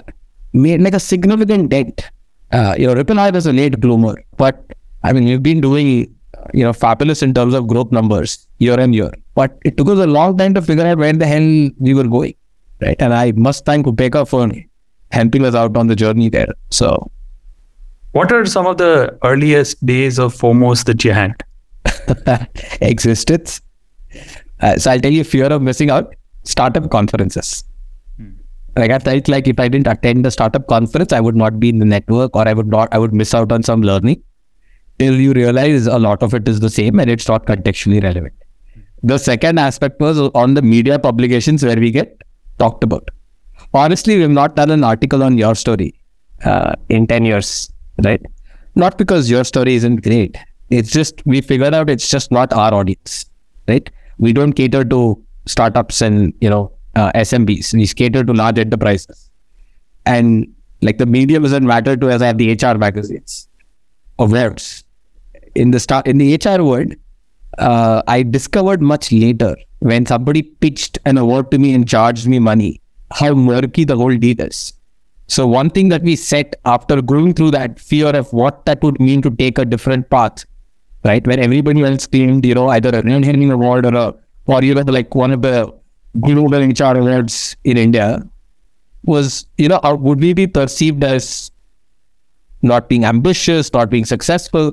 made 0.52 0.80
like 0.80 0.94
a 0.94 1.00
significant 1.00 1.68
dent. 1.70 2.10
Uh, 2.50 2.74
you 2.78 2.86
know, 2.86 2.94
RippleHire 2.94 3.34
is 3.34 3.46
a 3.46 3.52
late 3.52 3.80
bloomer, 3.80 4.22
but 4.36 4.64
I 5.04 5.12
mean, 5.12 5.24
we've 5.24 5.42
been 5.42 5.60
doing, 5.60 6.14
you 6.52 6.64
know, 6.64 6.72
fabulous 6.72 7.22
in 7.22 7.34
terms 7.34 7.54
of 7.54 7.66
growth 7.66 7.92
numbers 7.92 8.46
year 8.58 8.78
and 8.78 8.94
year. 8.94 9.10
But 9.34 9.58
it 9.64 9.76
took 9.76 9.88
us 9.88 9.98
a 9.98 10.06
long 10.06 10.36
time 10.36 10.54
to 10.54 10.62
figure 10.62 10.86
out 10.86 10.98
where 10.98 11.12
the 11.12 11.26
hell 11.26 11.70
we 11.78 11.94
were 11.94 12.08
going, 12.08 12.34
right? 12.80 12.96
And 13.00 13.14
I 13.14 13.32
must 13.32 13.64
thank 13.64 13.86
Upekkha 13.86 14.28
for 14.28 14.46
helping 15.12 15.44
us 15.44 15.54
out 15.54 15.76
on 15.76 15.86
the 15.86 15.96
journey 15.96 16.28
there. 16.28 16.48
So, 16.70 17.10
what 18.12 18.32
are 18.32 18.44
some 18.44 18.66
of 18.66 18.78
the 18.78 19.18
earliest 19.24 19.84
days 19.84 20.18
of 20.18 20.34
FOMOs 20.34 20.84
that 20.84 21.04
you 21.04 21.12
had? 21.12 21.44
Existed. 22.80 23.50
Uh, 24.60 24.76
so 24.76 24.90
I'll 24.90 25.00
tell 25.00 25.12
you, 25.12 25.24
fear 25.24 25.46
of 25.46 25.62
missing 25.62 25.90
out. 25.90 26.14
Startup 26.44 26.90
conferences. 26.90 27.64
Hmm. 28.16 28.30
Like 28.76 28.90
I 28.90 28.98
felt 28.98 29.28
like 29.28 29.48
if 29.48 29.60
I 29.60 29.68
didn't 29.68 29.86
attend 29.86 30.24
the 30.24 30.30
startup 30.30 30.66
conference, 30.66 31.12
I 31.12 31.20
would 31.20 31.36
not 31.36 31.60
be 31.60 31.68
in 31.68 31.78
the 31.78 31.84
network, 31.84 32.36
or 32.36 32.46
I 32.46 32.52
would 32.52 32.68
not. 32.68 32.88
I 32.92 32.98
would 32.98 33.14
miss 33.14 33.34
out 33.34 33.52
on 33.52 33.62
some 33.62 33.82
learning. 33.82 34.22
Till 34.98 35.14
you 35.14 35.32
realize 35.32 35.86
a 35.86 35.98
lot 35.98 36.22
of 36.22 36.34
it 36.34 36.46
is 36.46 36.60
the 36.60 36.70
same 36.70 37.00
and 37.00 37.10
it's 37.10 37.26
not 37.26 37.46
contextually 37.46 38.02
relevant. 38.02 38.34
The 39.02 39.18
second 39.18 39.58
aspect 39.58 40.00
was 40.00 40.18
on 40.18 40.54
the 40.54 40.62
media 40.62 40.98
publications 40.98 41.64
where 41.64 41.76
we 41.76 41.90
get 41.90 42.22
talked 42.58 42.84
about 42.84 43.08
honestly, 43.74 44.18
we've 44.18 44.30
not 44.30 44.56
done 44.56 44.70
an 44.70 44.84
article 44.84 45.22
on 45.22 45.38
your 45.38 45.54
story 45.54 45.94
uh, 46.44 46.74
in 46.88 47.06
10 47.06 47.24
years, 47.24 47.72
right? 48.04 48.20
Not 48.74 48.98
because 48.98 49.30
your 49.30 49.44
story 49.44 49.74
isn't 49.74 50.02
great. 50.02 50.36
It's 50.70 50.90
just, 50.90 51.24
we 51.26 51.40
figured 51.40 51.74
out 51.74 51.90
it's 51.90 52.08
just 52.08 52.32
not 52.32 52.52
our 52.52 52.72
audience, 52.72 53.26
right? 53.68 53.88
We 54.18 54.32
don't 54.32 54.52
cater 54.52 54.84
to 54.84 55.22
startups 55.46 56.00
and, 56.00 56.32
you 56.40 56.48
know, 56.48 56.72
uh, 56.94 57.12
SMBs. 57.12 57.74
We 57.74 57.86
cater 57.86 58.24
to 58.24 58.32
large 58.32 58.58
enterprises. 58.58 59.30
And 60.06 60.46
like 60.80 60.98
the 60.98 61.06
medium 61.06 61.42
doesn't 61.42 61.66
matter 61.66 61.96
to 61.96 62.10
us. 62.10 62.22
I 62.22 62.26
have 62.26 62.38
the 62.38 62.52
HR 62.52 62.76
magazines 62.78 63.48
webs. 64.18 64.84
In 65.54 65.70
the 65.70 65.80
start, 65.80 66.06
in 66.06 66.18
the 66.18 66.34
HR 66.34 66.62
world, 66.62 66.94
uh, 67.58 68.02
I 68.06 68.22
discovered 68.22 68.80
much 68.80 69.12
later 69.12 69.56
when 69.80 70.06
somebody 70.06 70.42
pitched 70.42 70.98
an 71.04 71.18
award 71.18 71.50
to 71.50 71.58
me 71.58 71.74
and 71.74 71.86
charged 71.86 72.26
me 72.26 72.38
money 72.38 72.81
how 73.12 73.34
murky 73.34 73.84
the 73.84 73.96
whole 73.96 74.16
deal 74.16 74.40
is. 74.40 74.72
So 75.28 75.46
one 75.46 75.70
thing 75.70 75.88
that 75.88 76.02
we 76.02 76.16
set 76.16 76.56
after 76.64 77.00
going 77.00 77.34
through 77.34 77.52
that 77.52 77.78
fear 77.78 78.14
of 78.14 78.32
what 78.32 78.66
that 78.66 78.82
would 78.82 79.00
mean 79.00 79.22
to 79.22 79.30
take 79.30 79.58
a 79.58 79.64
different 79.64 80.10
path, 80.10 80.44
right? 81.04 81.26
Where 81.26 81.40
everybody 81.40 81.82
else 81.82 82.06
claimed, 82.06 82.44
you 82.44 82.54
know, 82.54 82.68
either 82.68 82.90
a 82.90 83.02
Red 83.02 83.24
Herring 83.24 83.50
award 83.50 83.86
or 83.86 83.94
a 83.94 84.14
or 84.46 84.62
even 84.62 84.86
like 84.86 85.14
one 85.14 85.30
of 85.30 85.42
the 85.42 85.72
global 86.20 86.58
HR 86.58 86.98
awards 86.98 87.56
in 87.64 87.76
India 87.76 88.22
was, 89.04 89.46
you 89.56 89.68
know, 89.68 89.80
uh, 89.82 89.96
would 89.98 90.20
we 90.20 90.32
be 90.32 90.46
perceived 90.46 91.02
as 91.04 91.50
not 92.62 92.88
being 92.88 93.04
ambitious, 93.04 93.72
not 93.72 93.90
being 93.90 94.04
successful? 94.04 94.72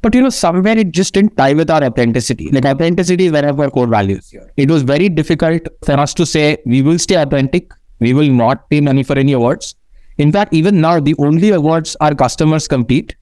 But 0.00 0.14
you 0.14 0.22
know, 0.22 0.30
somewhere 0.30 0.78
it 0.78 0.92
just 0.92 1.14
didn't 1.14 1.36
tie 1.36 1.54
with 1.54 1.70
our 1.70 1.82
authenticity. 1.82 2.50
Like 2.50 2.64
authenticity 2.64 3.26
is 3.26 3.32
one 3.32 3.44
of 3.44 3.58
our 3.58 3.70
core 3.70 3.88
values 3.88 4.30
here. 4.30 4.52
It 4.56 4.70
was 4.70 4.82
very 4.82 5.08
difficult 5.08 5.62
for 5.84 5.94
us 5.94 6.14
to 6.14 6.26
say 6.26 6.58
we 6.64 6.82
will 6.82 6.98
stay 6.98 7.16
authentic. 7.16 7.72
We 7.98 8.14
will 8.14 8.30
not 8.30 8.70
pay 8.70 8.80
money 8.80 9.02
for 9.02 9.18
any 9.18 9.32
awards. 9.32 9.74
In 10.18 10.30
fact, 10.30 10.54
even 10.54 10.80
now, 10.80 11.00
the 11.00 11.14
only 11.18 11.50
awards 11.50 11.96
our 12.00 12.14
customers 12.14 12.68
compete 12.68 13.16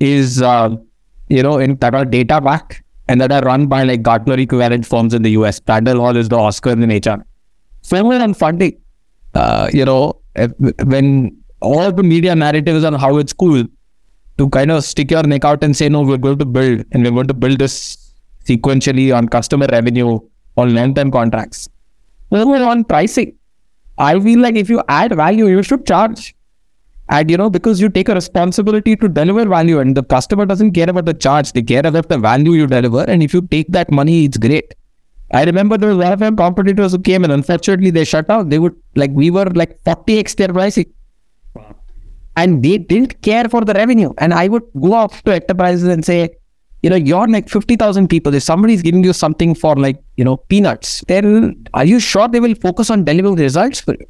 is, 0.00 0.42
uh, 0.42 0.76
you 1.28 1.42
know, 1.42 1.58
in 1.58 1.76
that 1.76 1.94
are 1.94 2.04
data 2.04 2.40
back 2.40 2.84
and 3.08 3.20
that 3.20 3.30
are 3.30 3.42
run 3.42 3.66
by 3.66 3.84
like 3.84 4.02
Gartner 4.02 4.38
equivalent 4.38 4.86
firms 4.86 5.14
in 5.14 5.22
the 5.22 5.30
US. 5.30 5.60
Brandon 5.60 5.96
Hall 5.98 6.16
is 6.16 6.28
the 6.28 6.36
Oscar 6.36 6.70
in 6.70 6.90
HR. 6.90 7.24
Similar 7.82 8.16
and 8.16 8.36
funding, 8.36 8.80
uh, 9.34 9.68
you 9.72 9.84
know, 9.84 10.20
when 10.84 11.36
all 11.60 11.92
the 11.92 12.02
media 12.02 12.34
narratives 12.34 12.84
on 12.84 12.94
how 12.94 13.18
it's 13.18 13.32
cool, 13.32 13.64
to 14.38 14.48
kind 14.50 14.70
of 14.70 14.84
stick 14.84 15.10
your 15.10 15.22
neck 15.22 15.44
out 15.44 15.62
and 15.62 15.76
say, 15.76 15.88
no, 15.88 16.02
we're 16.02 16.16
going 16.16 16.38
to 16.38 16.44
build 16.44 16.84
and 16.92 17.04
we're 17.04 17.10
going 17.10 17.26
to 17.28 17.34
build 17.34 17.58
this 17.58 18.12
sequentially 18.44 19.16
on 19.16 19.28
customer 19.28 19.66
revenue 19.70 20.18
on 20.56 20.74
long-term 20.74 21.10
contracts. 21.10 21.68
Well, 22.30 22.50
on 22.64 22.84
pricing, 22.84 23.36
I 23.98 24.18
feel 24.18 24.40
like 24.40 24.56
if 24.56 24.70
you 24.70 24.82
add 24.88 25.14
value, 25.14 25.48
you 25.48 25.62
should 25.62 25.86
charge. 25.86 26.34
And 27.08 27.30
you 27.30 27.36
know, 27.36 27.50
because 27.50 27.80
you 27.80 27.88
take 27.90 28.08
a 28.08 28.14
responsibility 28.14 28.96
to 28.96 29.08
deliver 29.08 29.44
value, 29.44 29.80
and 29.80 29.94
the 29.94 30.02
customer 30.02 30.46
doesn't 30.46 30.72
care 30.72 30.88
about 30.88 31.04
the 31.04 31.12
charge, 31.12 31.52
they 31.52 31.60
care 31.60 31.86
about 31.86 32.08
the 32.08 32.16
value 32.16 32.52
you 32.52 32.66
deliver. 32.66 33.02
And 33.02 33.22
if 33.22 33.34
you 33.34 33.42
take 33.42 33.68
that 33.68 33.90
money, 33.90 34.24
it's 34.24 34.38
great. 34.38 34.74
I 35.32 35.44
remember 35.44 35.78
there 35.78 35.92
lot 35.94 36.20
of 36.20 36.36
competitors 36.36 36.92
who 36.92 36.98
came 36.98 37.24
and 37.24 37.32
unfortunately 37.32 37.90
they 37.90 38.04
shut 38.04 38.28
down. 38.28 38.50
They 38.50 38.58
would 38.58 38.74
like 38.96 39.10
we 39.12 39.30
were 39.30 39.46
like 39.46 39.82
40x 39.84 40.36
their 40.36 40.48
pricing. 40.48 40.92
And 42.36 42.62
they 42.62 42.78
didn't 42.78 43.20
care 43.22 43.48
for 43.48 43.62
the 43.62 43.74
revenue. 43.74 44.12
And 44.18 44.32
I 44.32 44.48
would 44.48 44.62
go 44.80 44.94
off 44.94 45.22
to 45.24 45.34
enterprises 45.34 45.84
and 45.84 46.04
say, 46.04 46.30
you 46.82 46.90
know, 46.90 46.96
you're 46.96 47.28
like 47.28 47.48
50,000 47.48 48.08
people. 48.08 48.34
If 48.34 48.42
somebody's 48.42 48.82
giving 48.82 49.04
you 49.04 49.12
something 49.12 49.54
for 49.54 49.76
like, 49.76 50.02
you 50.16 50.24
know, 50.24 50.38
peanuts, 50.38 51.04
then 51.06 51.64
are 51.74 51.84
you 51.84 52.00
sure 52.00 52.28
they 52.28 52.40
will 52.40 52.54
focus 52.56 52.90
on 52.90 53.04
delivering 53.04 53.36
results 53.36 53.80
for 53.80 53.92
you? 53.92 54.06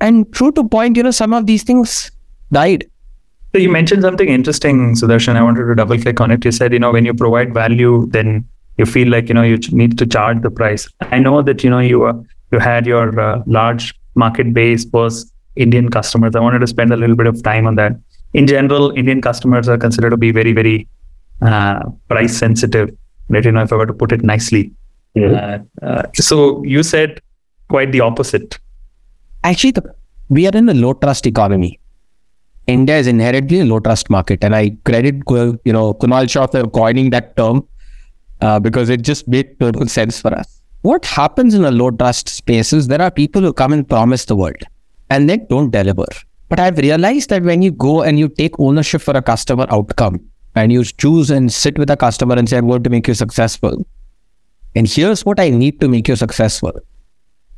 And 0.00 0.32
true 0.32 0.52
to 0.52 0.64
point, 0.64 0.96
you 0.96 1.02
know, 1.02 1.10
some 1.10 1.34
of 1.34 1.46
these 1.46 1.64
things 1.64 2.10
died. 2.52 2.86
So 3.52 3.60
you 3.60 3.70
mentioned 3.70 4.02
something 4.02 4.28
interesting, 4.28 4.94
Sudarsan. 4.94 5.36
I 5.36 5.42
wanted 5.42 5.64
to 5.64 5.74
double 5.74 5.98
click 5.98 6.20
on 6.20 6.30
it. 6.30 6.44
You 6.44 6.52
said, 6.52 6.72
you 6.72 6.78
know, 6.78 6.92
when 6.92 7.04
you 7.04 7.14
provide 7.14 7.52
value, 7.52 8.06
then 8.10 8.46
you 8.76 8.86
feel 8.86 9.08
like, 9.08 9.28
you 9.28 9.34
know, 9.34 9.42
you 9.42 9.58
need 9.72 9.98
to 9.98 10.06
charge 10.06 10.42
the 10.42 10.50
price. 10.50 10.88
I 11.00 11.18
know 11.18 11.42
that, 11.42 11.64
you 11.64 11.70
know, 11.70 11.80
you 11.80 12.04
uh, 12.04 12.14
you 12.52 12.58
had 12.58 12.86
your 12.86 13.18
uh, 13.18 13.42
large 13.46 13.94
market 14.14 14.52
base 14.54 14.86
was 14.92 15.32
Indian 15.58 15.90
customers. 15.90 16.36
I 16.36 16.40
wanted 16.40 16.60
to 16.60 16.66
spend 16.66 16.92
a 16.92 16.96
little 16.96 17.16
bit 17.16 17.26
of 17.26 17.42
time 17.42 17.66
on 17.66 17.74
that. 17.76 17.92
In 18.34 18.46
general, 18.46 18.90
Indian 18.90 19.20
customers 19.20 19.68
are 19.68 19.78
considered 19.78 20.10
to 20.10 20.16
be 20.16 20.30
very, 20.30 20.52
very 20.52 20.88
uh, 21.42 21.80
price 22.08 22.36
sensitive. 22.36 22.90
Let 23.28 23.44
You 23.44 23.52
know, 23.52 23.62
if 23.62 23.72
I 23.72 23.76
were 23.76 23.86
to 23.86 23.92
put 23.92 24.12
it 24.12 24.22
nicely. 24.22 24.72
Mm-hmm. 25.16 25.66
Uh, 25.82 26.02
so 26.14 26.62
you 26.64 26.82
said 26.82 27.20
quite 27.68 27.92
the 27.92 28.00
opposite. 28.00 28.58
Actually, 29.44 29.72
the, 29.72 29.94
we 30.28 30.46
are 30.46 30.56
in 30.56 30.68
a 30.68 30.74
low 30.74 30.94
trust 30.94 31.26
economy. 31.26 31.78
India 32.66 32.96
is 32.98 33.06
inherently 33.06 33.60
a 33.60 33.64
low 33.64 33.80
trust 33.80 34.10
market, 34.10 34.44
and 34.44 34.54
I 34.54 34.76
credit 34.84 35.22
you 35.64 35.72
know 35.72 35.94
Kunal 35.94 36.28
Shah 36.28 36.46
for 36.46 36.66
coining 36.68 37.10
that 37.10 37.36
term 37.36 37.66
uh, 38.40 38.58
because 38.60 38.90
it 38.90 39.02
just 39.02 39.26
made 39.26 39.58
total 39.58 39.86
sense 39.86 40.20
for 40.20 40.34
us. 40.34 40.60
What 40.82 41.04
happens 41.04 41.54
in 41.54 41.64
a 41.64 41.70
low 41.70 41.90
trust 41.90 42.28
space 42.28 42.72
is 42.72 42.88
there 42.88 43.02
are 43.02 43.10
people 43.10 43.42
who 43.42 43.52
come 43.52 43.72
and 43.72 43.88
promise 43.88 44.26
the 44.26 44.36
world 44.36 44.62
and 45.10 45.28
then 45.28 45.46
don't 45.48 45.70
deliver. 45.70 46.06
But 46.48 46.60
I've 46.60 46.78
realized 46.78 47.30
that 47.30 47.42
when 47.42 47.62
you 47.62 47.70
go 47.70 48.02
and 48.02 48.18
you 48.18 48.28
take 48.28 48.58
ownership 48.58 49.02
for 49.02 49.16
a 49.16 49.22
customer 49.22 49.66
outcome 49.70 50.20
and 50.54 50.72
you 50.72 50.84
choose 50.84 51.30
and 51.30 51.52
sit 51.52 51.78
with 51.78 51.90
a 51.90 51.96
customer 51.96 52.36
and 52.36 52.48
say, 52.48 52.56
I'm 52.56 52.66
going 52.66 52.82
to 52.82 52.90
make 52.90 53.06
you 53.08 53.14
successful. 53.14 53.86
And 54.74 54.88
here's 54.88 55.24
what 55.24 55.40
I 55.40 55.50
need 55.50 55.80
to 55.80 55.88
make 55.88 56.08
you 56.08 56.16
successful. 56.16 56.72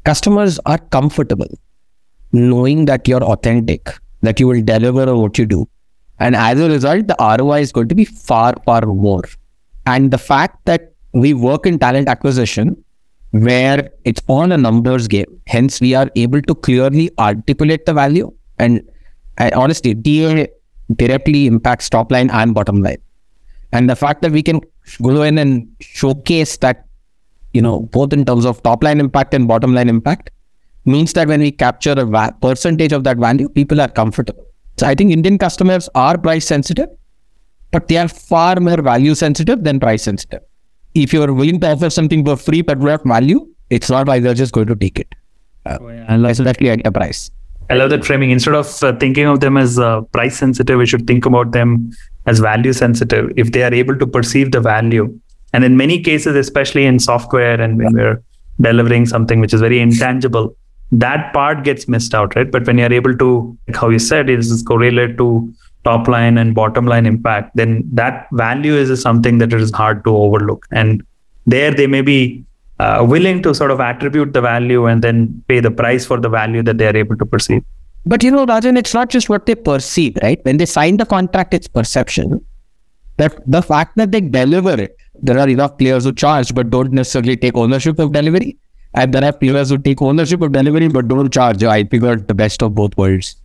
Customers 0.04 0.58
are 0.66 0.78
comfortable 0.78 1.48
knowing 2.32 2.84
that 2.86 3.06
you're 3.08 3.22
authentic, 3.22 3.90
that 4.22 4.38
you 4.38 4.46
will 4.46 4.62
deliver 4.62 5.16
what 5.16 5.38
you 5.38 5.46
do. 5.46 5.68
And 6.18 6.36
as 6.36 6.60
a 6.60 6.68
result, 6.68 7.06
the 7.06 7.16
ROI 7.18 7.60
is 7.60 7.72
going 7.72 7.88
to 7.88 7.94
be 7.94 8.04
far, 8.04 8.54
far 8.64 8.82
more. 8.82 9.22
And 9.86 10.10
the 10.10 10.18
fact 10.18 10.64
that 10.66 10.92
we 11.12 11.34
work 11.34 11.66
in 11.66 11.78
talent 11.78 12.08
acquisition 12.08 12.84
where 13.32 13.90
it's 14.04 14.22
on 14.28 14.52
a 14.52 14.56
numbers 14.56 15.08
game. 15.08 15.40
Hence, 15.46 15.80
we 15.80 15.94
are 15.94 16.10
able 16.16 16.42
to 16.42 16.54
clearly 16.54 17.10
articulate 17.18 17.86
the 17.86 17.94
value. 17.94 18.32
And, 18.58 18.88
and 19.38 19.54
honestly, 19.54 19.94
TA 19.94 20.46
directly 20.96 21.46
impacts 21.46 21.88
top 21.88 22.10
line 22.10 22.30
and 22.30 22.54
bottom 22.54 22.82
line. 22.82 22.98
And 23.72 23.88
the 23.88 23.96
fact 23.96 24.22
that 24.22 24.32
we 24.32 24.42
can 24.42 24.60
go 25.00 25.22
in 25.22 25.38
and 25.38 25.68
showcase 25.80 26.56
that, 26.58 26.86
you 27.52 27.62
know, 27.62 27.80
both 27.80 28.12
in 28.12 28.24
terms 28.24 28.44
of 28.44 28.62
top 28.62 28.82
line 28.82 28.98
impact 28.98 29.32
and 29.32 29.46
bottom 29.46 29.74
line 29.74 29.88
impact, 29.88 30.30
means 30.84 31.12
that 31.12 31.28
when 31.28 31.40
we 31.40 31.52
capture 31.52 31.92
a 31.92 32.04
va- 32.04 32.34
percentage 32.40 32.92
of 32.92 33.04
that 33.04 33.18
value, 33.18 33.48
people 33.48 33.80
are 33.80 33.88
comfortable. 33.88 34.44
So 34.78 34.86
I 34.86 34.94
think 34.94 35.12
Indian 35.12 35.38
customers 35.38 35.88
are 35.94 36.18
price 36.18 36.46
sensitive, 36.46 36.88
but 37.70 37.86
they 37.86 37.98
are 37.98 38.08
far 38.08 38.58
more 38.58 38.80
value 38.82 39.14
sensitive 39.14 39.62
than 39.62 39.78
price 39.78 40.02
sensitive 40.02 40.40
if 40.94 41.12
you're 41.12 41.32
willing 41.32 41.60
to 41.60 41.70
offer 41.70 41.90
something 41.90 42.24
for 42.24 42.36
free 42.36 42.62
but 42.62 42.78
without 42.78 43.04
value, 43.04 43.46
it's 43.70 43.90
not 43.90 44.08
like 44.08 44.22
they're 44.22 44.34
just 44.34 44.52
going 44.52 44.66
to 44.66 44.76
take 44.76 44.98
it. 44.98 45.14
Uh, 45.66 45.78
oh, 45.80 45.88
yeah. 45.88 46.06
at 46.08 46.86
a 46.86 46.92
price. 46.92 47.30
I 47.68 47.74
love 47.74 47.90
that 47.90 48.04
framing. 48.04 48.30
Instead 48.30 48.54
of 48.54 48.82
uh, 48.82 48.96
thinking 48.96 49.26
of 49.26 49.40
them 49.40 49.56
as 49.56 49.78
uh, 49.78 50.00
price 50.00 50.36
sensitive, 50.36 50.78
we 50.78 50.86
should 50.86 51.06
think 51.06 51.24
about 51.24 51.52
them 51.52 51.92
as 52.26 52.40
value 52.40 52.72
sensitive. 52.72 53.30
If 53.36 53.52
they 53.52 53.62
are 53.62 53.72
able 53.72 53.96
to 53.96 54.06
perceive 54.06 54.50
the 54.50 54.60
value, 54.60 55.16
and 55.52 55.64
in 55.64 55.76
many 55.76 56.02
cases, 56.02 56.34
especially 56.34 56.84
in 56.84 56.98
software 56.98 57.60
and 57.60 57.78
when 57.78 57.92
we're 57.92 58.22
delivering 58.60 59.06
something 59.06 59.40
which 59.40 59.54
is 59.54 59.60
very 59.60 59.78
intangible, 59.78 60.56
that 60.92 61.32
part 61.32 61.62
gets 61.62 61.86
missed 61.86 62.14
out, 62.14 62.34
right? 62.34 62.50
But 62.50 62.66
when 62.66 62.78
you're 62.78 62.92
able 62.92 63.16
to, 63.16 63.56
like 63.68 63.76
how 63.76 63.88
you 63.88 64.00
said, 64.00 64.28
is 64.28 64.62
correlate 64.66 65.16
to 65.18 65.52
top 65.84 66.08
line 66.08 66.38
and 66.38 66.54
bottom 66.54 66.86
line 66.86 67.06
impact, 67.06 67.56
then 67.56 67.82
that 67.92 68.26
value 68.32 68.74
is 68.74 69.00
something 69.00 69.38
that 69.38 69.52
is 69.52 69.70
hard 69.70 70.04
to 70.04 70.10
overlook. 70.10 70.66
And 70.70 71.02
there 71.46 71.72
they 71.72 71.86
may 71.86 72.02
be 72.02 72.44
uh, 72.78 73.04
willing 73.06 73.42
to 73.42 73.54
sort 73.54 73.70
of 73.70 73.80
attribute 73.80 74.32
the 74.32 74.40
value 74.40 74.86
and 74.86 75.02
then 75.02 75.42
pay 75.48 75.60
the 75.60 75.70
price 75.70 76.06
for 76.06 76.18
the 76.18 76.28
value 76.28 76.62
that 76.62 76.78
they 76.78 76.86
are 76.86 76.96
able 76.96 77.16
to 77.16 77.26
perceive. 77.26 77.64
But 78.06 78.22
you 78.22 78.30
know, 78.30 78.46
Rajan, 78.46 78.78
it's 78.78 78.94
not 78.94 79.10
just 79.10 79.28
what 79.28 79.46
they 79.46 79.54
perceive, 79.54 80.16
right? 80.22 80.42
When 80.44 80.56
they 80.56 80.66
sign 80.66 80.96
the 80.96 81.06
contract, 81.06 81.52
it's 81.52 81.68
perception. 81.68 82.44
That 83.18 83.38
the 83.46 83.62
fact 83.62 83.96
that 83.96 84.12
they 84.12 84.22
deliver 84.22 84.80
it, 84.80 84.96
there 85.22 85.38
are 85.38 85.48
enough 85.48 85.76
players 85.76 86.04
who 86.04 86.12
charge 86.12 86.54
but 86.54 86.70
don't 86.70 86.92
necessarily 86.92 87.36
take 87.36 87.56
ownership 87.56 87.98
of 87.98 88.12
delivery. 88.12 88.56
And 88.94 89.12
there 89.12 89.24
are 89.24 89.32
players 89.32 89.68
who 89.68 89.78
take 89.78 90.00
ownership 90.00 90.40
of 90.40 90.52
delivery 90.52 90.88
but 90.88 91.08
don't 91.08 91.32
charge. 91.32 91.62
I 91.62 91.84
figured 91.84 92.26
the 92.28 92.34
best 92.34 92.62
of 92.62 92.74
both 92.74 92.96
worlds 92.96 93.36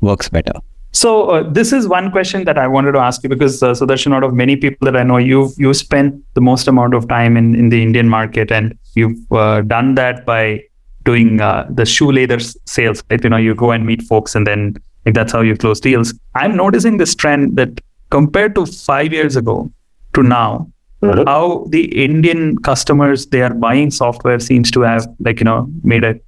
works 0.00 0.28
better. 0.28 0.52
So 0.92 1.30
uh, 1.30 1.50
this 1.50 1.72
is 1.72 1.88
one 1.88 2.10
question 2.10 2.44
that 2.44 2.58
I 2.58 2.68
wanted 2.68 2.92
to 2.92 2.98
ask 2.98 3.22
you 3.22 3.28
because 3.28 3.62
uh, 3.62 3.72
Sudarsan, 3.72 4.14
out 4.14 4.24
of 4.24 4.34
many 4.34 4.56
people 4.56 4.84
that 4.84 4.96
I 4.96 5.02
know, 5.02 5.16
you've 5.16 5.52
you 5.56 5.72
spent 5.72 6.22
the 6.34 6.40
most 6.40 6.68
amount 6.68 6.94
of 6.94 7.08
time 7.08 7.36
in, 7.36 7.54
in 7.54 7.70
the 7.70 7.82
Indian 7.82 8.08
market, 8.08 8.52
and 8.52 8.78
you've 8.94 9.32
uh, 9.32 9.62
done 9.62 9.94
that 9.94 10.26
by 10.26 10.62
doing 11.04 11.40
uh, 11.40 11.66
the 11.70 11.86
shoe 11.86 12.12
leather 12.12 12.38
sales. 12.38 13.02
Right? 13.10 13.24
You 13.24 13.30
know, 13.30 13.38
you 13.38 13.54
go 13.54 13.70
and 13.70 13.86
meet 13.86 14.02
folks, 14.02 14.34
and 14.34 14.46
then 14.46 14.76
like 15.06 15.14
that's 15.14 15.32
how 15.32 15.40
you 15.40 15.56
close 15.56 15.80
deals. 15.80 16.12
I'm 16.34 16.56
noticing 16.56 16.98
this 16.98 17.14
trend 17.14 17.56
that 17.56 17.80
compared 18.10 18.54
to 18.56 18.66
five 18.66 19.12
years 19.12 19.34
ago 19.34 19.72
to 20.12 20.22
now, 20.22 20.70
mm-hmm. 21.00 21.26
how 21.26 21.66
the 21.70 21.84
Indian 22.04 22.58
customers 22.58 23.26
they 23.26 23.40
are 23.40 23.54
buying 23.54 23.90
software 23.90 24.38
seems 24.38 24.70
to 24.72 24.82
have 24.82 25.06
like 25.20 25.40
you 25.40 25.44
know 25.44 25.68
made 25.82 26.04
a 26.04 26.20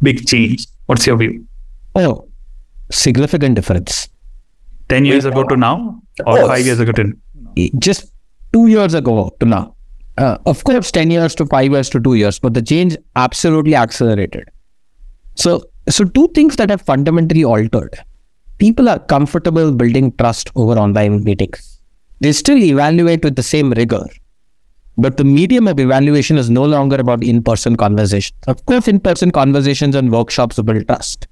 big 0.00 0.26
change. 0.26 0.66
What's 0.86 1.06
your 1.06 1.18
view? 1.18 1.46
Oh, 1.94 2.27
significant 2.90 3.54
difference. 3.54 4.08
10 4.88 5.04
years 5.04 5.24
ago 5.24 5.44
to 5.44 5.56
now 5.56 6.00
or 6.26 6.46
5 6.46 6.64
years 6.64 6.80
ago 6.80 6.92
to 6.92 7.12
just 7.78 8.12
2 8.52 8.68
years 8.68 8.94
ago 8.94 9.30
to 9.40 9.46
now. 9.46 9.74
Uh, 10.16 10.36
of 10.46 10.64
course 10.64 10.90
10 10.90 11.10
years 11.10 11.34
to 11.34 11.46
5 11.46 11.70
years 11.70 11.88
to 11.90 12.00
2 12.00 12.14
years 12.14 12.38
but 12.38 12.54
the 12.54 12.62
change 12.62 12.96
absolutely 13.16 13.74
accelerated. 13.74 14.48
So 15.34 15.62
so 15.88 16.04
two 16.04 16.28
things 16.28 16.56
that 16.56 16.70
have 16.70 16.82
fundamentally 16.82 17.44
altered. 17.44 17.98
People 18.58 18.88
are 18.88 18.98
comfortable 18.98 19.72
building 19.72 20.12
trust 20.16 20.50
over 20.56 20.78
online 20.78 21.22
meetings. 21.22 21.80
They 22.20 22.32
still 22.32 22.58
evaluate 22.58 23.22
with 23.22 23.36
the 23.36 23.42
same 23.42 23.70
rigor. 23.70 24.04
But 24.96 25.16
the 25.16 25.24
medium 25.24 25.68
of 25.68 25.78
evaluation 25.78 26.36
is 26.36 26.50
no 26.50 26.64
longer 26.64 26.96
about 26.96 27.22
in-person 27.22 27.76
conversations. 27.76 28.36
Of 28.48 28.66
course 28.66 28.88
in-person 28.88 29.30
conversations 29.30 29.94
and 29.94 30.10
workshops 30.10 30.60
build 30.60 30.88
trust. 30.88 31.28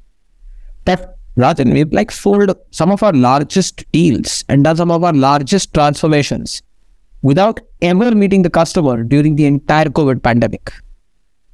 But 0.85 1.16
Rajan, 1.37 1.73
we've 1.73 1.93
like 1.93 2.11
sold 2.11 2.57
some 2.71 2.91
of 2.91 3.03
our 3.03 3.13
largest 3.13 3.85
deals 3.93 4.43
and 4.49 4.65
done 4.65 4.77
some 4.77 4.91
of 4.91 5.05
our 5.05 5.13
largest 5.13 5.75
transformations 5.75 6.63
without 7.23 7.61
ever 7.83 8.15
meeting 8.15 8.43
the 8.43 8.51
customer 8.51 9.03
during 9.03 9.37
the 9.37 9.45
entire 9.45 9.87
COVID 9.87 10.23
pandemic. 10.23 10.73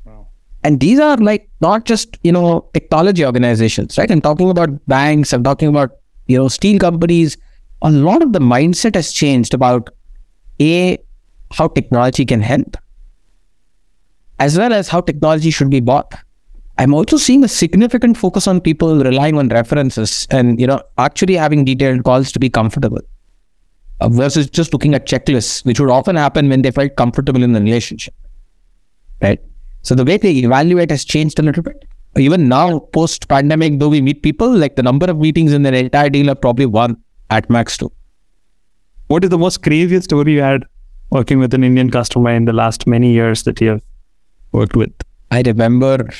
Wow. 0.04 0.28
And 0.62 0.78
these 0.78 1.00
are 1.00 1.16
like 1.16 1.48
not 1.60 1.84
just, 1.84 2.16
you 2.22 2.30
know, 2.30 2.68
technology 2.74 3.24
organizations, 3.24 3.98
right? 3.98 4.10
I'm 4.10 4.20
talking 4.20 4.50
about 4.50 4.70
banks, 4.86 5.32
I'm 5.32 5.42
talking 5.42 5.68
about, 5.68 5.90
you 6.26 6.38
know, 6.38 6.48
steel 6.48 6.78
companies. 6.78 7.36
A 7.82 7.90
lot 7.90 8.22
of 8.22 8.32
the 8.32 8.38
mindset 8.38 8.94
has 8.94 9.12
changed 9.12 9.52
about 9.52 9.90
A, 10.60 10.98
how 11.50 11.66
technology 11.66 12.24
can 12.24 12.40
help, 12.40 12.76
as 14.38 14.56
well 14.56 14.72
as 14.72 14.88
how 14.88 15.00
technology 15.00 15.50
should 15.50 15.70
be 15.70 15.80
bought. 15.80 16.14
I'm 16.79 16.95
also 16.95 17.17
seeing 17.17 17.45
a 17.45 17.49
significant 17.49 18.17
focus 18.17 18.47
on 18.47 18.61
people 18.61 19.05
relying 19.05 19.38
on 19.38 19.49
references 19.49 20.26
and 20.31 20.61
you 20.61 20.67
know 20.67 20.83
actually 20.99 21.35
having 21.35 21.64
detailed 21.64 22.05
calls 22.05 22.33
to 22.33 22.38
be 22.38 22.49
comfortable 22.49 23.00
uh, 24.00 24.09
versus 24.09 24.49
just 24.50 24.73
looking 24.73 24.95
at 24.95 25.07
checklists, 25.07 25.64
which 25.64 25.79
would 25.79 25.91
often 25.91 26.17
happen 26.17 26.49
when 26.49 26.62
they 26.62 26.71
felt 26.71 26.97
comfortable 26.97 27.43
in 27.43 27.52
the 27.52 27.61
relationship. 27.61 28.14
Right. 29.21 29.41
So 29.83 29.95
the 29.95 30.05
way 30.05 30.17
they 30.17 30.33
evaluate 30.33 30.91
has 30.91 31.05
changed 31.05 31.38
a 31.38 31.43
little 31.43 31.62
bit. 31.62 31.85
Even 32.17 32.49
now, 32.49 32.79
post 32.79 33.29
pandemic, 33.29 33.79
though 33.79 33.88
we 33.88 34.00
meet 34.00 34.23
people, 34.23 34.50
like 34.50 34.76
the 34.76 34.83
number 34.83 35.07
of 35.07 35.19
meetings 35.19 35.52
in 35.52 35.62
the 35.62 35.75
entire 35.75 36.11
deal 36.11 36.31
are 36.31 36.35
probably 36.35 36.67
one 36.67 36.97
at 37.31 37.49
max 37.49 37.76
two. 37.76 37.91
What 39.07 39.25
is 39.25 39.31
the 39.31 39.38
most 39.38 39.62
craziest 39.62 40.05
story 40.05 40.35
you 40.35 40.43
had 40.43 40.64
working 41.11 41.38
with 41.38 41.55
an 41.55 41.64
Indian 41.64 41.91
customer 41.91 42.31
in 42.31 42.45
the 42.45 42.52
last 42.52 42.87
many 42.87 43.12
years 43.12 43.43
that 43.45 43.61
you 43.61 43.69
have 43.69 43.83
worked 44.52 44.76
with? 44.76 44.93
I 45.31 45.43
remember, 45.43 46.11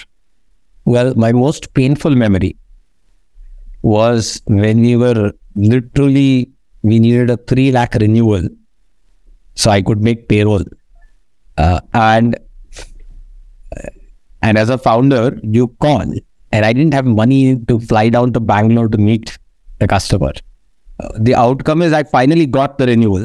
well, 0.85 1.15
my 1.15 1.33
most 1.33 1.75
painful 1.75 2.15
memory 2.15 2.57
was 3.83 4.41
when 4.47 4.81
we 4.81 4.97
were 4.97 5.33
literally, 5.55 6.51
we 6.83 6.99
needed 6.99 7.31
a 7.31 7.37
3 7.37 7.73
lakh 7.73 7.95
renewal 7.95 8.49
so 9.55 9.71
I 9.71 9.83
could 9.83 10.03
make 10.03 10.29
payroll. 10.29 10.65
Uh, 11.59 11.81
and 11.93 12.37
and 14.43 14.59
as 14.59 14.71
a 14.71 14.79
founder, 14.79 15.39
you 15.43 15.69
call, 15.81 16.01
and 16.01 16.65
I 16.65 16.73
didn't 16.73 16.95
have 16.95 17.07
money 17.07 17.57
to 17.67 17.79
fly 17.79 18.09
down 18.09 18.33
to 18.33 18.41
Bangalore 18.41 18.89
to 18.89 18.99
meet 18.99 19.39
the 19.79 19.87
customer. 19.87 20.33
Uh, 20.99 21.11
the 21.19 21.35
outcome 21.35 21.83
is 21.83 21.93
I 21.93 22.03
finally 22.03 22.47
got 22.47 22.79
the 22.79 22.87
renewal. 22.87 23.25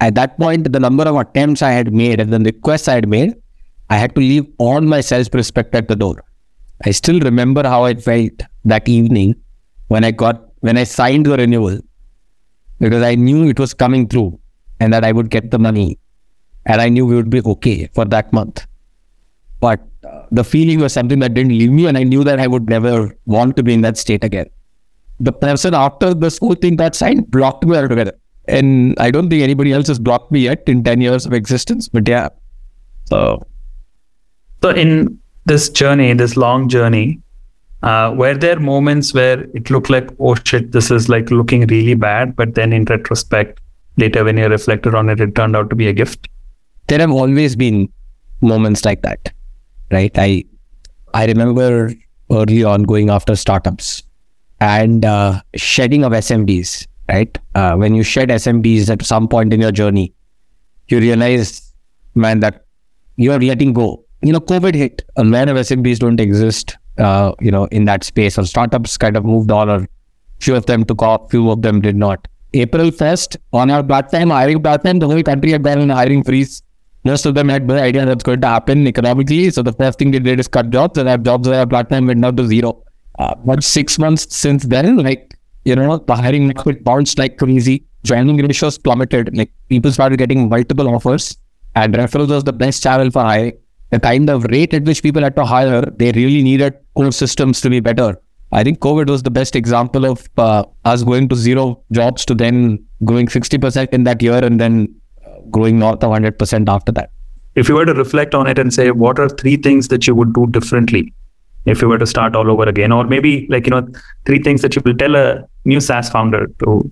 At 0.00 0.14
that 0.14 0.38
point, 0.38 0.72
the 0.72 0.80
number 0.80 1.04
of 1.04 1.16
attempts 1.16 1.62
I 1.62 1.72
had 1.72 1.92
made 1.92 2.20
and 2.20 2.32
the 2.32 2.38
requests 2.38 2.88
I 2.88 2.94
had 2.94 3.08
made, 3.08 3.34
I 3.90 3.96
had 3.96 4.14
to 4.14 4.20
leave 4.20 4.46
all 4.58 4.80
my 4.80 5.00
sales 5.00 5.28
prospect 5.28 5.74
at 5.74 5.88
the 5.88 5.96
door. 5.96 6.22
I 6.84 6.90
still 6.90 7.20
remember 7.20 7.62
how 7.66 7.84
I 7.84 7.94
felt 7.94 8.42
that 8.64 8.88
evening 8.88 9.34
when 9.88 10.04
I 10.04 10.10
got 10.10 10.42
when 10.60 10.76
I 10.76 10.84
signed 10.84 11.26
the 11.26 11.36
renewal 11.36 11.78
because 12.80 13.02
I 13.02 13.14
knew 13.14 13.48
it 13.48 13.58
was 13.58 13.72
coming 13.72 14.08
through 14.08 14.38
and 14.80 14.92
that 14.92 15.04
I 15.04 15.12
would 15.12 15.30
get 15.30 15.50
the 15.50 15.58
money 15.58 15.98
and 16.66 16.80
I 16.80 16.88
knew 16.88 17.06
we 17.06 17.14
would 17.14 17.30
be 17.30 17.40
okay 17.40 17.88
for 17.94 18.04
that 18.06 18.32
month. 18.32 18.66
But 19.60 19.80
uh, 20.06 20.26
the 20.30 20.44
feeling 20.44 20.80
was 20.80 20.92
something 20.92 21.18
that 21.20 21.34
didn't 21.34 21.56
leave 21.56 21.70
me 21.70 21.86
and 21.86 21.96
I 21.96 22.02
knew 22.02 22.24
that 22.24 22.38
I 22.38 22.46
would 22.46 22.68
never 22.68 23.16
want 23.24 23.56
to 23.56 23.62
be 23.62 23.72
in 23.72 23.80
that 23.82 23.96
state 23.96 24.24
again. 24.24 24.46
The 25.20 25.32
person 25.32 25.72
after 25.72 26.12
this 26.12 26.38
whole 26.38 26.54
thing 26.54 26.76
that 26.76 26.94
signed 26.94 27.30
blocked 27.30 27.64
me 27.64 27.76
altogether. 27.76 28.12
And 28.48 28.94
I 28.98 29.10
don't 29.10 29.30
think 29.30 29.42
anybody 29.42 29.72
else 29.72 29.88
has 29.88 29.98
blocked 29.98 30.30
me 30.30 30.40
yet 30.40 30.62
in 30.66 30.84
10 30.84 31.00
years 31.00 31.24
of 31.26 31.32
existence. 31.32 31.88
But 31.88 32.06
yeah. 32.06 32.28
So 33.06 33.46
so 34.62 34.70
in 34.70 35.18
this 35.46 35.68
journey, 35.68 36.12
this 36.12 36.36
long 36.36 36.68
journey, 36.68 37.20
uh, 37.82 38.12
were 38.16 38.34
there 38.34 38.58
moments 38.58 39.14
where 39.14 39.40
it 39.54 39.70
looked 39.70 39.90
like, 39.90 40.10
oh 40.18 40.34
shit, 40.44 40.72
this 40.72 40.90
is 40.90 41.08
like 41.08 41.30
looking 41.30 41.66
really 41.68 41.94
bad, 41.94 42.34
but 42.36 42.54
then 42.54 42.72
in 42.72 42.84
retrospect, 42.84 43.60
later 43.96 44.24
when 44.24 44.36
you 44.36 44.46
reflected 44.48 44.94
on 44.94 45.08
it, 45.08 45.20
it 45.20 45.34
turned 45.34 45.56
out 45.56 45.70
to 45.70 45.76
be 45.76 45.88
a 45.88 45.92
gift? 45.92 46.28
There 46.88 46.98
have 46.98 47.10
always 47.10 47.56
been 47.56 47.88
moments 48.40 48.84
like 48.84 49.02
that, 49.02 49.32
right? 49.90 50.12
I 50.16 50.44
I 51.14 51.26
remember 51.26 51.92
early 52.30 52.64
on 52.64 52.82
going 52.82 53.10
after 53.10 53.36
startups 53.36 54.02
and 54.60 55.04
uh, 55.04 55.40
shedding 55.54 56.04
of 56.04 56.12
SMBs, 56.12 56.86
right? 57.08 57.38
Uh, 57.54 57.76
when 57.76 57.94
you 57.94 58.02
shed 58.02 58.28
SMBs 58.28 58.90
at 58.90 59.04
some 59.04 59.28
point 59.28 59.52
in 59.52 59.60
your 59.60 59.72
journey, 59.72 60.12
you 60.88 60.98
realize, 61.00 61.72
man, 62.14 62.40
that 62.40 62.64
you 63.16 63.32
are 63.32 63.38
letting 63.40 63.72
go. 63.72 64.04
You 64.22 64.32
know, 64.32 64.40
COVID 64.40 64.74
hit, 64.74 65.02
a 65.16 65.24
lot 65.24 65.48
of 65.48 65.56
SMBs 65.56 65.98
don't 65.98 66.20
exist, 66.20 66.76
uh, 66.98 67.32
you 67.40 67.50
know, 67.50 67.66
in 67.66 67.84
that 67.84 68.04
space, 68.04 68.38
or 68.38 68.44
startups 68.44 68.96
kind 68.96 69.16
of 69.16 69.24
moved 69.24 69.50
on, 69.50 69.68
or 69.68 69.86
few 70.40 70.54
of 70.56 70.66
them 70.66 70.84
took 70.84 71.02
off, 71.02 71.30
few 71.30 71.50
of 71.50 71.62
them 71.62 71.80
did 71.80 71.96
not. 71.96 72.26
April 72.54 72.90
1st 72.90 73.36
on 73.52 73.70
our 73.70 73.82
platform, 73.82 74.30
hiring 74.30 74.62
platform, 74.62 74.98
the 74.98 75.06
whole 75.06 75.22
country 75.22 75.50
had 75.52 75.62
been 75.62 75.80
in 75.80 75.90
hiring 75.90 76.22
freeze. 76.22 76.62
Most 77.04 77.26
of 77.26 77.34
them 77.34 77.48
had 77.48 77.66
no 77.66 77.76
idea 77.76 78.04
that's 78.04 78.24
going 78.24 78.40
to 78.40 78.46
happen 78.46 78.86
economically. 78.86 79.50
So 79.50 79.62
the 79.62 79.72
first 79.72 79.98
thing 79.98 80.10
they 80.10 80.18
did 80.18 80.40
is 80.40 80.48
cut 80.48 80.70
jobs 80.70 80.98
and 80.98 81.08
have 81.08 81.22
jobs 81.22 81.46
on 81.46 81.54
our 81.54 81.66
platform 81.66 82.06
went 82.06 82.20
down 82.20 82.36
to 82.36 82.46
zero. 82.46 82.82
Uh, 83.18 83.34
but 83.44 83.62
six 83.62 83.98
months 83.98 84.34
since 84.34 84.64
then, 84.64 84.96
like, 84.98 85.38
you 85.64 85.76
know, 85.76 85.98
the 85.98 86.16
hiring 86.16 86.46
market 86.46 86.82
bounced 86.82 87.18
like 87.18 87.38
crazy. 87.38 87.84
Joining 88.02 88.36
ratios 88.38 88.78
plummeted. 88.78 89.36
Like 89.36 89.52
people 89.68 89.92
started 89.92 90.18
getting 90.18 90.48
multiple 90.48 90.88
offers 90.94 91.36
and 91.74 91.94
referrals 91.94 92.28
was 92.28 92.44
the 92.44 92.52
best 92.52 92.82
channel 92.82 93.10
for 93.10 93.22
hiring. 93.22 93.58
The 93.90 94.00
kind 94.00 94.28
of 94.28 94.44
rate 94.44 94.74
at 94.74 94.84
which 94.84 95.02
people 95.02 95.22
had 95.22 95.36
to 95.36 95.44
hire, 95.44 95.82
they 95.82 96.12
really 96.12 96.42
needed 96.42 96.74
core 96.94 97.12
systems 97.12 97.60
to 97.60 97.70
be 97.70 97.80
better. 97.80 98.20
I 98.52 98.62
think 98.62 98.78
COVID 98.80 99.08
was 99.08 99.22
the 99.22 99.30
best 99.30 99.56
example 99.56 100.04
of 100.04 100.28
uh, 100.38 100.64
us 100.84 101.02
going 101.02 101.28
to 101.28 101.36
zero 101.36 101.82
jobs 101.92 102.24
to 102.26 102.34
then 102.34 102.84
growing 103.04 103.26
60% 103.26 103.88
in 103.90 104.04
that 104.04 104.22
year 104.22 104.44
and 104.44 104.60
then 104.60 104.94
growing 105.50 105.78
north 105.78 106.02
of 106.02 106.10
100% 106.12 106.68
after 106.68 106.92
that. 106.92 107.10
If 107.54 107.68
you 107.68 107.74
were 107.74 107.86
to 107.86 107.94
reflect 107.94 108.34
on 108.34 108.46
it 108.46 108.58
and 108.58 108.72
say, 108.72 108.90
what 108.90 109.18
are 109.18 109.28
three 109.28 109.56
things 109.56 109.88
that 109.88 110.06
you 110.06 110.14
would 110.14 110.34
do 110.34 110.46
differently 110.48 111.12
if 111.64 111.80
you 111.82 111.88
were 111.88 111.98
to 111.98 112.06
start 112.06 112.36
all 112.36 112.50
over 112.50 112.64
again? 112.64 112.92
Or 112.92 113.04
maybe 113.04 113.46
like, 113.48 113.66
you 113.66 113.70
know, 113.70 113.88
three 114.26 114.42
things 114.42 114.62
that 114.62 114.76
you 114.76 114.82
will 114.84 114.96
tell 114.96 115.16
a 115.16 115.42
new 115.64 115.80
SaaS 115.80 116.10
founder 116.10 116.46
to 116.64 116.90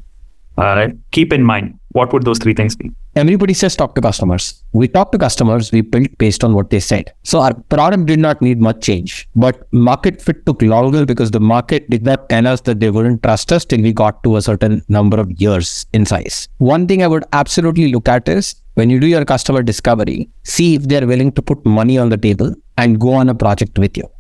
uh, 0.57 0.89
keep 1.11 1.33
in 1.33 1.43
mind 1.43 1.79
what 1.95 2.13
would 2.13 2.25
those 2.25 2.39
three 2.39 2.55
things 2.55 2.75
be? 2.75 2.91
Everybody 3.15 3.55
says 3.55 3.77
talk 3.77 3.95
to 3.95 4.01
customers. 4.01 4.65
We 4.73 4.89
talk 4.89 5.13
to 5.13 5.19
customers, 5.19 5.71
we 5.71 5.81
built 5.81 6.09
based 6.19 6.43
on 6.43 6.53
what 6.53 6.71
they 6.71 6.81
said. 6.81 7.13
So 7.23 7.41
our 7.41 7.55
product 7.55 8.07
did 8.07 8.19
not 8.19 8.43
need 8.43 8.61
much 8.61 8.81
change, 8.81 9.29
but 9.37 9.73
market 9.73 10.21
fit 10.21 10.45
took 10.45 10.61
longer 10.61 11.07
because 11.07 11.31
the 11.31 11.39
market 11.39 11.89
did 11.89 12.03
not 12.03 12.29
tell 12.29 12.49
us 12.49 12.63
that 12.63 12.81
they 12.81 12.91
wouldn't 12.91 13.23
trust 13.23 13.53
us 13.53 13.65
till 13.65 13.81
we 13.81 13.93
got 13.93 14.25
to 14.25 14.37
a 14.37 14.43
certain 14.43 14.83
number 14.89 15.21
of 15.21 15.31
years 15.41 15.87
in 15.93 16.05
size. 16.05 16.49
One 16.59 16.89
thing 16.89 17.05
I 17.05 17.07
would 17.07 17.25
absolutely 17.33 17.93
look 17.93 18.09
at 18.09 18.29
is 18.29 18.57
when 18.75 18.91
you 18.91 18.99
do 18.99 19.07
your 19.07 19.25
customer 19.25 19.63
discovery, 19.63 20.29
see 20.43 20.75
if 20.75 20.83
they're 20.89 21.07
willing 21.07 21.31
to 21.33 21.43
put 21.43 21.65
money 21.65 21.97
on 21.97 22.09
the 22.09 22.17
table 22.17 22.53
and 22.77 23.01
go 23.01 23.13
on 23.13 23.29
a 23.29 23.35
project 23.37 23.79
with 23.79 23.97
you. 23.97 24.11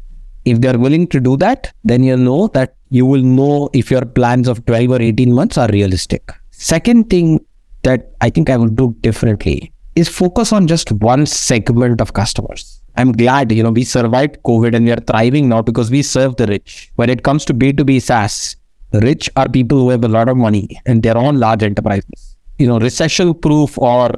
If 0.44 0.60
they're 0.60 0.78
willing 0.78 1.06
to 1.08 1.20
do 1.20 1.36
that, 1.38 1.72
then 1.84 2.02
you 2.04 2.16
know 2.16 2.48
that 2.48 2.76
you 2.90 3.06
will 3.06 3.22
know 3.22 3.70
if 3.72 3.90
your 3.90 4.04
plans 4.04 4.46
of 4.46 4.64
12 4.66 4.90
or 4.90 5.02
18 5.02 5.32
months 5.32 5.58
are 5.58 5.68
realistic. 5.68 6.30
Second 6.50 7.10
thing 7.10 7.44
that 7.82 8.12
I 8.20 8.30
think 8.30 8.50
I 8.50 8.56
would 8.56 8.76
do 8.76 8.94
differently 9.00 9.72
is 9.94 10.08
focus 10.08 10.52
on 10.52 10.66
just 10.66 10.92
one 10.92 11.26
segment 11.26 12.00
of 12.00 12.12
customers. 12.12 12.80
I'm 12.96 13.12
glad, 13.12 13.50
you 13.52 13.62
know, 13.62 13.70
we 13.70 13.84
survived 13.84 14.38
COVID 14.44 14.74
and 14.74 14.84
we 14.84 14.92
are 14.92 15.00
thriving 15.00 15.48
now 15.48 15.62
because 15.62 15.90
we 15.90 16.02
serve 16.02 16.36
the 16.36 16.46
rich. 16.46 16.92
When 16.96 17.10
it 17.10 17.22
comes 17.22 17.44
to 17.46 17.54
B2B 17.54 18.02
SaaS, 18.02 18.56
rich 18.92 19.28
are 19.36 19.48
people 19.48 19.78
who 19.78 19.90
have 19.90 20.04
a 20.04 20.08
lot 20.08 20.28
of 20.28 20.36
money 20.36 20.80
and 20.86 21.02
they're 21.02 21.16
all 21.16 21.32
large 21.32 21.62
enterprises. 21.62 22.36
You 22.58 22.68
know, 22.68 22.78
recession 22.78 23.34
proof 23.34 23.76
or 23.78 24.10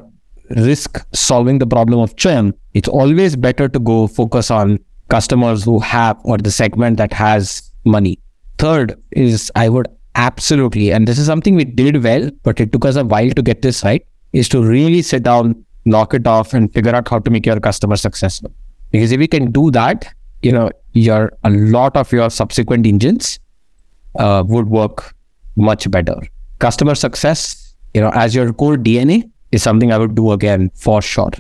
risk 0.51 1.05
solving 1.15 1.59
the 1.59 1.67
problem 1.67 2.01
of 2.01 2.17
churn, 2.17 2.53
it's 2.75 2.89
always 2.89 3.37
better 3.37 3.69
to 3.69 3.79
go 3.79 4.07
focus 4.07 4.51
on 4.51 4.79
customers 5.09 5.65
who 5.65 5.79
have 5.81 6.19
or 6.25 6.39
the 6.39 6.51
segment 6.51 6.97
that 6.97 7.13
has 7.13 7.71
money. 7.85 8.19
Third 8.59 9.01
is 9.13 9.53
I 9.55 9.69
would 9.69 9.89
Absolutely. 10.17 10.93
And 10.93 11.07
this 11.07 11.19
is 11.19 11.27
something 11.27 11.55
we 11.55 11.65
did 11.65 12.03
well, 12.03 12.31
but 12.43 12.59
it 12.59 12.73
took 12.73 12.87
us 12.87 12.97
a 12.97 13.05
while 13.05 13.31
to 13.31 13.43
get 13.43 13.61
this 13.61 13.85
right, 13.85 14.05
is 14.33 14.49
to 14.49 14.63
really 14.63 15.03
sit 15.03 15.23
down, 15.23 15.63
knock 15.85 16.15
it 16.15 16.27
off, 16.27 16.55
and 16.55 16.73
figure 16.73 16.95
out 16.95 17.07
how 17.09 17.19
to 17.19 17.31
make 17.31 17.45
your 17.45 17.61
customer 17.61 17.97
successful. 17.97 18.51
Because 18.91 19.13
if 19.13 19.19
we 19.19 19.29
can 19.29 19.53
do 19.53 19.71
that, 19.73 20.13
you 20.43 20.53
know, 20.53 20.71
your 20.93 21.33
a 21.45 21.51
lot 21.51 21.97
of 21.99 22.11
your 22.13 22.31
subsequent 22.31 22.87
engines 22.87 23.39
uh, 24.19 24.43
would 24.47 24.69
work 24.69 25.15
much 25.57 25.91
better. 25.91 26.19
Customer 26.61 26.95
success, 26.95 27.75
you 27.93 28.01
know, 28.01 28.11
as 28.15 28.35
your 28.35 28.55
core 28.55 28.77
DNA 28.77 29.31
is 29.53 29.63
something 29.63 29.93
I 29.93 29.99
would 29.99 30.15
do 30.15 30.33
again 30.33 30.71
for 30.75 31.03
sure. 31.03 31.31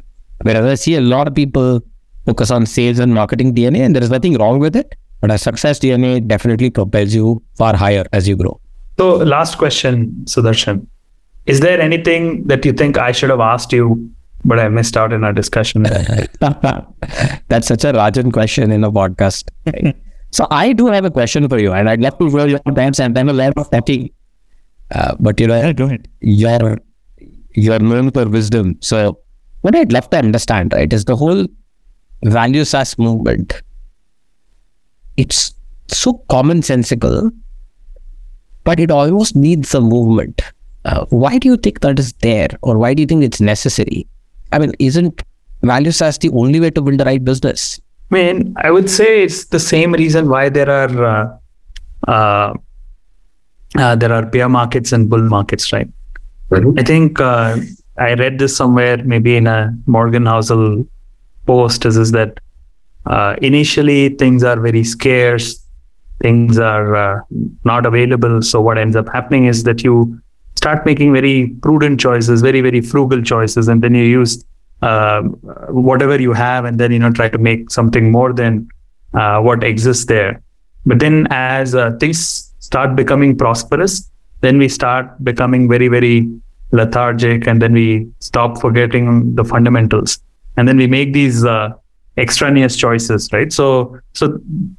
Whereas 0.43 0.67
I 0.67 0.75
see 0.75 0.97
a 0.97 1.01
lot 1.01 1.29
of 1.29 1.35
people 1.35 1.81
focus 2.27 2.51
on 2.51 2.67
sales 2.67 2.99
and 2.99 3.15
marketing 3.15 3.55
DNA, 3.55 3.79
and 3.79 3.95
there 3.95 4.03
is 4.03 4.11
nothing 4.11 4.37
wrong 4.37 4.59
with 4.59 4.77
it. 4.77 4.95
But 5.21 5.31
a 5.31 5.39
success 5.39 5.79
DNA 5.79 6.27
definitely 6.27 6.71
propels 6.71 7.15
you 7.15 7.43
far 7.55 7.75
higher 7.75 8.05
as 8.13 8.29
you 8.29 8.37
grow. 8.37 8.61
So, 8.99 9.17
last 9.17 9.57
question, 9.59 10.25
Sudarsan. 10.25 10.87
Is 11.47 11.61
there 11.61 11.81
anything 11.81 12.45
that 12.49 12.65
you 12.65 12.73
think 12.73 12.99
I 12.99 13.13
should 13.13 13.31
have 13.31 13.41
asked 13.41 13.73
you, 13.73 14.11
but 14.45 14.59
I 14.59 14.69
missed 14.69 14.97
out 14.97 15.13
in 15.13 15.25
our 15.25 15.33
discussion? 15.33 15.83
That's 17.49 17.69
such 17.69 17.85
a 17.85 17.93
Rajan 17.93 18.33
question 18.33 18.71
in 18.71 18.85
a 18.85 18.93
podcast. 18.93 19.49
so, 20.31 20.47
I 20.51 20.73
do 20.73 20.87
have 20.87 21.05
a 21.05 21.11
question 21.11 21.49
for 21.49 21.59
you, 21.59 21.73
and 21.73 21.89
I'd 21.89 22.01
love 22.01 22.19
to 22.19 22.29
hear 22.29 22.47
your 22.47 22.59
times 22.75 23.01
and 23.01 23.17
then 23.17 23.29
a 23.29 23.33
lot 23.33 23.55
of 23.57 23.69
thinking. 23.69 24.11
Uh, 24.95 25.17
but 25.19 25.41
you 25.41 25.47
know, 25.47 25.57
yeah, 25.57 25.73
go 25.73 25.87
ahead. 25.87 26.09
You're 26.21 26.79
you're 27.55 27.79
known 27.79 28.11
for 28.11 28.29
wisdom. 28.29 28.77
So, 28.81 29.19
what 29.63 29.75
I'd 29.75 29.93
love 29.93 30.11
to 30.11 30.19
understand, 30.19 30.73
right, 30.75 30.93
is 30.93 31.07
the 31.07 31.17
whole 31.17 31.47
value 32.25 32.65
SaaS 32.65 32.99
movement. 32.99 33.63
It's 35.17 35.55
so 35.89 36.23
commonsensical 36.29 37.31
but 38.67 38.81
it 38.81 38.91
almost 38.91 39.37
needs 39.37 39.75
a 39.75 39.81
movement. 39.81 40.43
Uh, 40.85 41.07
why 41.23 41.39
do 41.39 41.49
you 41.49 41.57
think 41.57 41.81
that 41.81 41.99
is 41.99 42.13
there, 42.27 42.49
or 42.63 42.77
why 42.77 42.93
do 42.95 43.01
you 43.01 43.07
think 43.07 43.23
it's 43.25 43.41
necessary? 43.41 44.07
I 44.53 44.59
mean, 44.59 44.73
isn't 44.79 45.23
value 45.63 45.93
SaaS 45.93 46.19
the 46.19 46.31
only 46.31 46.61
way 46.61 46.71
to 46.71 46.83
build 46.83 46.99
the 46.99 47.05
right 47.05 47.25
business? 47.25 47.81
I 48.11 48.15
mean, 48.15 48.55
I 48.59 48.71
would 48.71 48.91
say 48.91 49.23
it's 49.23 49.47
the 49.47 49.61
same 49.61 49.93
reason 49.93 50.29
why 50.29 50.49
there 50.49 50.71
are 50.71 51.05
uh, 51.05 52.11
uh, 52.13 52.55
uh 53.77 53.97
there 53.97 54.13
are 54.13 54.27
bear 54.27 54.49
markets 54.49 54.93
and 54.93 55.09
bull 55.11 55.27
markets, 55.37 55.73
right? 55.73 55.89
Mm-hmm. 56.51 56.79
I 56.79 56.83
think 56.83 57.21
uh, 57.21 57.57
I 57.99 58.15
read 58.15 58.39
this 58.39 58.57
somewhere, 58.57 58.99
maybe 58.99 59.37
in 59.37 59.47
a 59.47 59.77
Morgan 59.87 60.25
Housel 60.25 60.87
post, 61.47 61.87
is, 61.87 61.97
is 61.97 62.13
that 62.13 62.41
uh, 63.07 63.37
initially 63.41 64.11
things 64.11 64.43
are 64.43 64.59
very 64.59 64.85
scarce 64.85 65.67
things 66.21 66.59
are 66.59 66.97
uh, 66.97 67.21
not 67.65 67.87
available. 67.87 68.43
So 68.43 68.61
what 68.61 68.79
ends 68.79 68.97
up 68.97 69.09
happening 69.09 69.47
is 69.47 69.65
that 69.65 69.83
you 69.83 70.21
start 70.57 70.87
making 70.87 71.13
very 71.13 71.49
prudent 71.63 72.01
choices, 72.01 72.43
very 72.43 72.61
very 72.61 72.81
frugal 72.81 73.23
choices, 73.23 73.69
and 73.69 73.83
then 73.83 73.95
you 73.95 74.05
use 74.05 74.45
uh, 74.83 75.23
whatever 75.71 76.21
you 76.21 76.33
have, 76.33 76.65
and 76.65 76.79
then 76.79 76.93
you 76.93 76.99
know 76.99 77.13
try 77.13 77.29
to 77.29 77.39
make 77.39 77.71
something 77.71 78.11
more 78.11 78.33
than 78.33 78.69
uh, 79.15 79.41
what 79.41 79.63
exists 79.63 80.07
there. 80.07 80.43
But 80.85 81.01
then 81.01 81.27
as 81.31 81.75
uh, 81.75 81.93
things 82.01 82.53
start 82.61 82.97
becoming 82.97 83.37
prosperous, 83.37 84.11
then 84.41 84.59
we 84.59 84.69
start 84.69 85.23
becoming 85.23 85.69
very 85.69 85.89
very 85.89 86.29
lethargic, 86.73 87.47
and 87.47 87.61
then 87.63 87.73
we 87.73 88.09
stop 88.21 88.61
forgetting 88.61 89.35
the 89.35 89.45
fundamentals, 89.45 90.19
and 90.57 90.69
then 90.69 90.77
we 90.77 90.87
make 90.87 91.13
these 91.13 91.45
uh, 91.45 91.71
extraneous 92.17 92.77
choices, 92.77 93.33
right? 93.33 93.53
So 93.53 93.99
so 94.15 94.39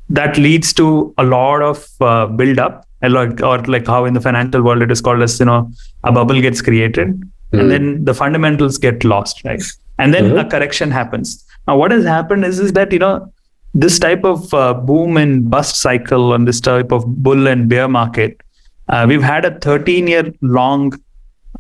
that 0.10 0.38
leads 0.38 0.74
to 0.74 1.14
a 1.18 1.24
lot 1.24 1.62
of 1.62 1.88
uh, 2.02 2.28
build 2.28 2.60
up 2.60 2.88
like 3.02 3.42
or 3.42 3.60
like 3.64 3.86
how 3.86 4.06
in 4.06 4.14
the 4.14 4.22
financial 4.22 4.62
world 4.62 4.82
it 4.82 4.92
is 4.92 5.02
called 5.02 5.22
as 5.22 5.40
you 5.40 5.46
know 5.46 5.72
a 6.04 6.12
bubble 6.12 6.42
gets 6.42 6.62
created 6.62 7.10
mm-hmm. 7.10 7.60
and 7.60 7.72
then 7.72 8.06
the 8.06 8.14
fundamentals 8.14 8.78
get 8.78 9.04
lost 9.04 9.44
right 9.46 9.62
and 10.00 10.14
then 10.14 10.26
mm-hmm. 10.26 10.40
a 10.40 10.50
correction 10.50 10.90
happens 10.90 11.46
now 11.68 11.78
what 11.78 11.92
has 11.92 12.04
happened 12.04 12.44
is 12.44 12.60
is 12.60 12.74
that 12.74 12.92
you 12.92 13.00
know 13.00 13.32
this 13.74 14.00
type 14.00 14.24
of 14.24 14.52
uh, 14.54 14.74
boom 14.74 15.18
and 15.18 15.50
bust 15.50 15.76
cycle 15.78 16.34
and 16.34 16.48
this 16.48 16.60
type 16.60 16.92
of 16.92 17.06
bull 17.24 17.48
and 17.48 17.70
bear 17.70 17.88
market 17.88 18.42
uh, 18.90 19.06
we've 19.08 19.22
had 19.22 19.46
a 19.46 19.60
13 19.60 20.08
year 20.08 20.34
long 20.42 20.92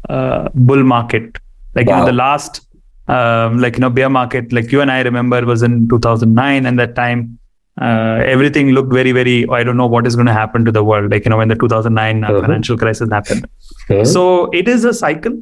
uh, 0.10 0.49
bull 0.56 0.84
market 0.84 1.38
like 1.75 1.88
wow. 1.88 1.93
you 1.93 1.99
know 1.99 2.06
the 2.08 2.13
last 2.13 2.66
um, 3.08 3.60
like 3.60 3.76
you 3.76 3.82
know 3.82 3.89
bear 3.89 4.10
market 4.10 4.52
like 4.52 4.72
you 4.72 4.82
and 4.82 4.91
i 4.91 5.02
remember 5.02 5.46
was 5.46 5.62
in 5.63 5.88
2009 5.88 6.65
and 6.65 6.80
that 6.80 6.96
time 6.96 7.39
uh, 7.80 8.24
everything 8.26 8.72
looked 8.72 8.91
very, 8.91 9.12
very. 9.12 9.48
I 9.50 9.63
don't 9.63 9.78
know 9.78 9.88
what 9.88 10.08
is 10.08 10.15
going 10.15 10.26
to 10.26 10.34
happen 10.34 10.65
to 10.65 10.72
the 10.72 10.84
world. 10.84 11.12
Like 11.12 11.26
you 11.26 11.30
know, 11.30 11.38
when 11.38 11.48
the 11.48 11.56
2009 11.56 12.24
uh, 12.24 12.30
mm-hmm. 12.30 12.41
financial 12.41 12.78
crisis 12.78 13.10
happened. 13.12 13.48
Mm-hmm. 13.88 14.06
So 14.06 14.50
it 14.52 14.67
is 14.67 14.84
a 14.84 14.93
cycle, 14.93 15.39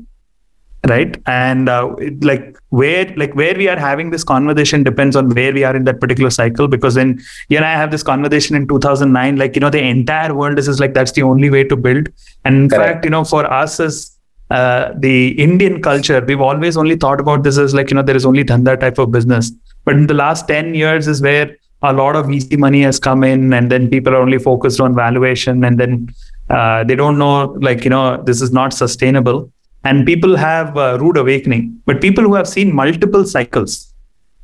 right? 0.85 1.15
And 1.27 1.69
uh, 1.69 1.95
it, 1.97 2.21
like 2.23 2.57
where, 2.69 3.05
like 3.15 3.33
where 3.35 3.55
we 3.55 3.69
are 3.69 3.79
having 3.79 4.09
this 4.09 4.25
conversation 4.25 4.83
depends 4.83 5.15
on 5.15 5.29
where 5.29 5.53
we 5.53 5.63
are 5.63 5.75
in 5.75 5.85
that 5.85 6.01
particular 6.01 6.29
cycle. 6.29 6.67
Because 6.67 6.97
when 6.97 7.21
you 7.47 7.55
and 7.55 7.65
I 7.65 7.71
have 7.71 7.91
this 7.91 8.03
conversation 8.03 8.57
in 8.57 8.67
2009, 8.67 9.37
like 9.37 9.55
you 9.55 9.61
know, 9.61 9.69
the 9.69 9.81
entire 9.81 10.33
world 10.33 10.59
is, 10.59 10.67
is 10.67 10.81
like 10.81 10.93
that's 10.93 11.13
the 11.13 11.23
only 11.23 11.49
way 11.49 11.63
to 11.63 11.77
build. 11.77 12.09
And 12.43 12.55
in 12.63 12.69
Correct. 12.69 12.95
fact, 12.95 13.05
you 13.05 13.11
know, 13.11 13.23
for 13.23 13.45
us 13.45 13.79
as 13.79 14.14
uh, 14.51 14.93
the 14.97 15.29
Indian 15.41 15.81
culture, 15.81 16.23
we've 16.25 16.41
always 16.41 16.77
only 16.77 16.95
thought 16.95 17.19
about 17.19 17.43
this 17.43 17.57
as 17.57 17.73
like, 17.73 17.89
you 17.89 17.95
know, 17.95 18.03
there 18.03 18.15
is 18.15 18.25
only 18.25 18.43
dhanda 18.43 18.79
type 18.79 18.97
of 18.97 19.11
business. 19.11 19.51
But 19.85 19.95
in 19.95 20.07
the 20.07 20.13
last 20.13 20.47
10 20.47 20.75
years 20.75 21.07
is 21.07 21.21
where 21.21 21.55
a 21.81 21.93
lot 21.93 22.15
of 22.15 22.25
VC 22.27 22.57
money 22.57 22.81
has 22.81 22.99
come 22.99 23.23
in, 23.23 23.53
and 23.53 23.71
then 23.71 23.89
people 23.89 24.13
are 24.13 24.21
only 24.21 24.39
focused 24.39 24.79
on 24.79 24.95
valuation, 24.95 25.63
and 25.63 25.79
then 25.79 26.09
uh, 26.49 26.83
they 26.83 26.95
don't 26.95 27.17
know, 27.17 27.45
like, 27.61 27.83
you 27.83 27.89
know, 27.89 28.21
this 28.23 28.41
is 28.41 28.51
not 28.51 28.73
sustainable. 28.73 29.51
And 29.83 30.05
people 30.05 30.35
have 30.35 30.77
a 30.77 30.97
rude 30.97 31.17
awakening. 31.17 31.79
But 31.85 32.01
people 32.01 32.23
who 32.23 32.33
have 32.33 32.47
seen 32.47 32.73
multiple 32.73 33.23
cycles, 33.23 33.93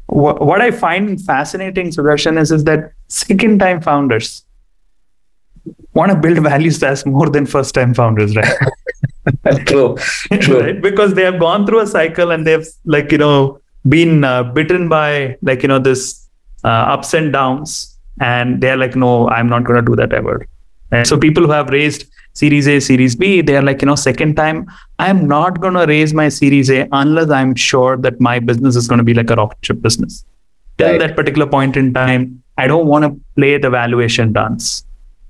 wh- 0.08 0.38
what 0.40 0.62
I 0.62 0.70
find 0.70 1.20
fascinating, 1.20 1.90
Sudarsan, 1.90 2.40
is, 2.40 2.52
is 2.52 2.64
that 2.66 2.94
second 3.08 3.60
time 3.60 3.82
founders 3.82 4.46
want 5.94 6.12
to 6.12 6.18
build 6.18 6.38
value 6.44 6.70
SaaS 6.72 7.06
more 7.06 7.30
than 7.30 7.46
first 7.48 7.74
time 7.74 7.94
founders, 7.94 8.36
right? 8.36 8.54
true, 9.66 9.98
true. 10.40 10.60
right? 10.60 10.82
Because 10.82 11.14
they 11.14 11.24
have 11.24 11.40
gone 11.40 11.66
through 11.66 11.80
a 11.80 11.88
cycle 11.88 12.32
and 12.32 12.46
they've, 12.46 12.68
like, 12.86 13.12
you 13.12 13.18
know, 13.18 13.60
been 13.88 14.24
uh, 14.24 14.44
bitten 14.44 14.90
by, 14.90 15.38
like, 15.42 15.62
you 15.62 15.68
know, 15.68 15.80
this 15.80 16.28
uh, 16.64 16.68
ups 16.68 17.14
and 17.14 17.34
downs 17.34 17.92
and 18.20 18.62
they're 18.62 18.78
like 18.78 18.96
no 18.96 19.28
i'm 19.30 19.48
not 19.50 19.64
going 19.64 19.84
to 19.84 19.88
do 19.90 19.96
that 19.96 20.14
ever 20.14 20.46
and 20.92 21.08
so 21.08 21.18
people 21.18 21.44
who 21.44 21.52
have 21.52 21.70
raised 21.70 22.06
series 22.34 22.68
a 22.68 22.80
series 22.80 23.16
b 23.16 23.42
they're 23.42 23.62
like 23.62 23.82
you 23.82 23.86
know 23.86 23.96
second 23.96 24.36
time 24.36 24.66
i'm 25.00 25.28
not 25.28 25.60
going 25.62 25.74
to 25.74 25.86
raise 25.86 26.14
my 26.14 26.28
series 26.30 26.70
a 26.70 26.88
unless 26.92 27.30
i'm 27.30 27.56
sure 27.56 27.98
that 27.98 28.20
my 28.20 28.40
business 28.40 28.76
is 28.76 28.88
going 28.88 29.00
to 29.00 29.04
be 29.04 29.14
like 29.14 29.30
a 29.30 29.36
rocket 29.36 29.58
ship 29.66 29.82
business 29.82 30.26
till 30.78 30.90
right. 30.90 31.00
that 31.00 31.16
particular 31.16 31.48
point 31.48 31.76
in 31.76 31.94
time 31.94 32.42
i 32.58 32.68
don't 32.68 32.88
want 32.88 33.04
to 33.06 33.12
play 33.36 33.58
the 33.58 33.70
valuation 33.70 34.32
dance 34.34 34.86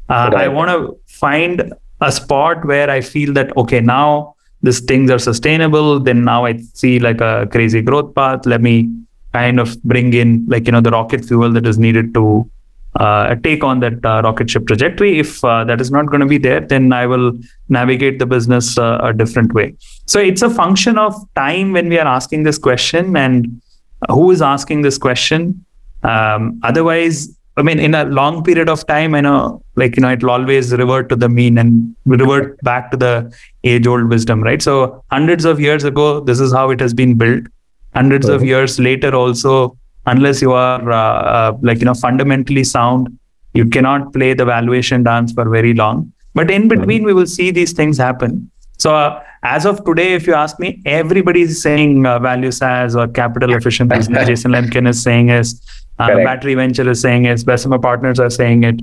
uh, 0.10 0.30
right. 0.34 0.46
i 0.46 0.48
want 0.48 0.70
to 0.70 0.98
find 1.08 1.74
a 2.02 2.12
spot 2.12 2.64
where 2.66 2.90
i 2.90 3.02
feel 3.02 3.34
that 3.34 3.56
okay 3.58 3.80
now 3.80 4.36
these 4.64 4.80
things 4.82 5.10
are 5.10 5.20
sustainable 5.20 6.00
then 6.00 6.24
now 6.24 6.46
i 6.46 6.58
see 6.74 7.00
like 7.00 7.22
a 7.22 7.48
crazy 7.52 7.82
growth 7.82 8.14
path 8.16 8.46
let 8.46 8.62
me 8.62 8.90
kind 9.34 9.60
of 9.60 9.82
bring 9.84 10.14
in 10.14 10.46
like 10.48 10.66
you 10.66 10.72
know 10.72 10.82
the 10.82 10.92
rocket 10.92 11.24
fuel 11.26 11.52
that 11.52 11.66
is 11.66 11.78
needed 11.78 12.14
to 12.14 12.50
uh, 12.96 13.36
take 13.36 13.64
on 13.64 13.80
that 13.80 14.06
uh, 14.06 14.22
rocket 14.22 14.50
ship 14.50 14.68
trajectory. 14.68 15.20
If 15.20 15.44
uh, 15.46 15.64
that 15.64 15.80
is 15.80 15.92
not 15.92 16.08
going 16.08 16.20
to 16.20 16.26
be 16.26 16.38
there, 16.38 16.60
then 16.60 16.92
I 16.92 17.06
will 17.06 17.32
navigate 17.70 18.20
the 18.20 18.26
business 18.26 18.78
uh, 18.78 19.00
a 19.02 19.14
different 19.14 19.54
way. 19.54 19.76
So 20.06 20.20
it's 20.20 20.42
a 20.42 20.50
function 20.50 20.98
of 20.98 21.16
time 21.36 21.72
when 21.72 21.88
we 21.88 21.98
are 22.00 22.08
asking 22.08 22.44
this 22.44 22.58
question 22.58 23.16
and 23.16 23.62
who 24.10 24.32
is 24.32 24.42
asking 24.42 24.82
this 24.82 24.98
question. 24.98 25.66
Um, 26.04 26.60
otherwise, 26.64 27.34
I 27.56 27.62
mean, 27.62 27.80
in 27.80 27.96
a 27.96 28.06
long 28.06 28.44
period 28.44 28.70
of 28.70 28.86
time, 28.88 29.16
I 29.16 29.22
know, 29.22 29.64
like 29.76 29.96
you 29.96 30.02
know, 30.02 30.12
it'll 30.12 30.32
always 30.32 30.72
revert 30.74 31.10
to 31.10 31.16
the 31.16 31.30
mean 31.30 31.58
and 31.58 31.96
revert 32.06 32.62
back 32.62 32.92
to 32.92 32.98
the 32.98 33.34
age-old 33.64 34.10
wisdom, 34.10 34.44
right? 34.44 34.62
So 34.62 35.04
hundreds 35.12 35.46
of 35.46 35.60
years 35.60 35.84
ago, 35.84 36.20
this 36.20 36.40
is 36.40 36.54
how 36.54 36.70
it 36.72 36.80
has 36.80 36.94
been 36.94 37.18
built. 37.18 37.46
Hundreds 37.94 38.30
of 38.30 38.44
years 38.44 38.80
later 38.80 39.14
also 39.14 39.78
unless 40.06 40.42
you 40.42 40.54
are 40.54 40.92
uh, 40.92 40.96
uh, 40.96 41.58
like 41.62 41.80
you 41.80 41.86
know 41.86 41.94
fundamentally 41.94 42.64
sound 42.64 43.10
you 43.54 43.66
cannot 43.66 44.14
play 44.14 44.34
the 44.34 44.46
valuation 44.46 45.04
dance 45.04 45.34
for 45.34 45.50
very 45.50 45.74
long. 45.74 46.12
But 46.34 46.50
in 46.50 46.68
between 46.70 47.04
we 47.04 47.14
will 47.14 47.28
see 47.28 47.52
these 47.52 47.74
things 47.74 47.98
happen. 47.98 48.50
So 48.78 48.96
uh, 48.96 49.22
as 49.44 49.66
of 49.66 49.84
today 49.84 50.14
if 50.14 50.28
you 50.28 50.34
ask 50.34 50.60
me 50.60 50.82
everybody 50.86 51.42
is 51.42 51.62
saying 51.62 52.06
uh, 52.06 52.20
value 52.20 52.52
SaaS 52.52 52.96
or 52.96 53.08
capital 53.08 53.54
efficient 53.54 53.90
business 53.90 54.28
jason 54.32 54.52
lemkin 54.52 54.88
is 54.88 55.02
saying 55.02 55.30
is 55.30 55.62
uh, 56.00 56.08
battery 56.24 56.54
venture 56.54 56.90
is 56.90 57.02
saying 57.02 57.26
is 57.26 57.44
bessemer 57.44 57.80
partners 57.80 58.20
are 58.20 58.30
saying 58.30 58.64
it 58.64 58.80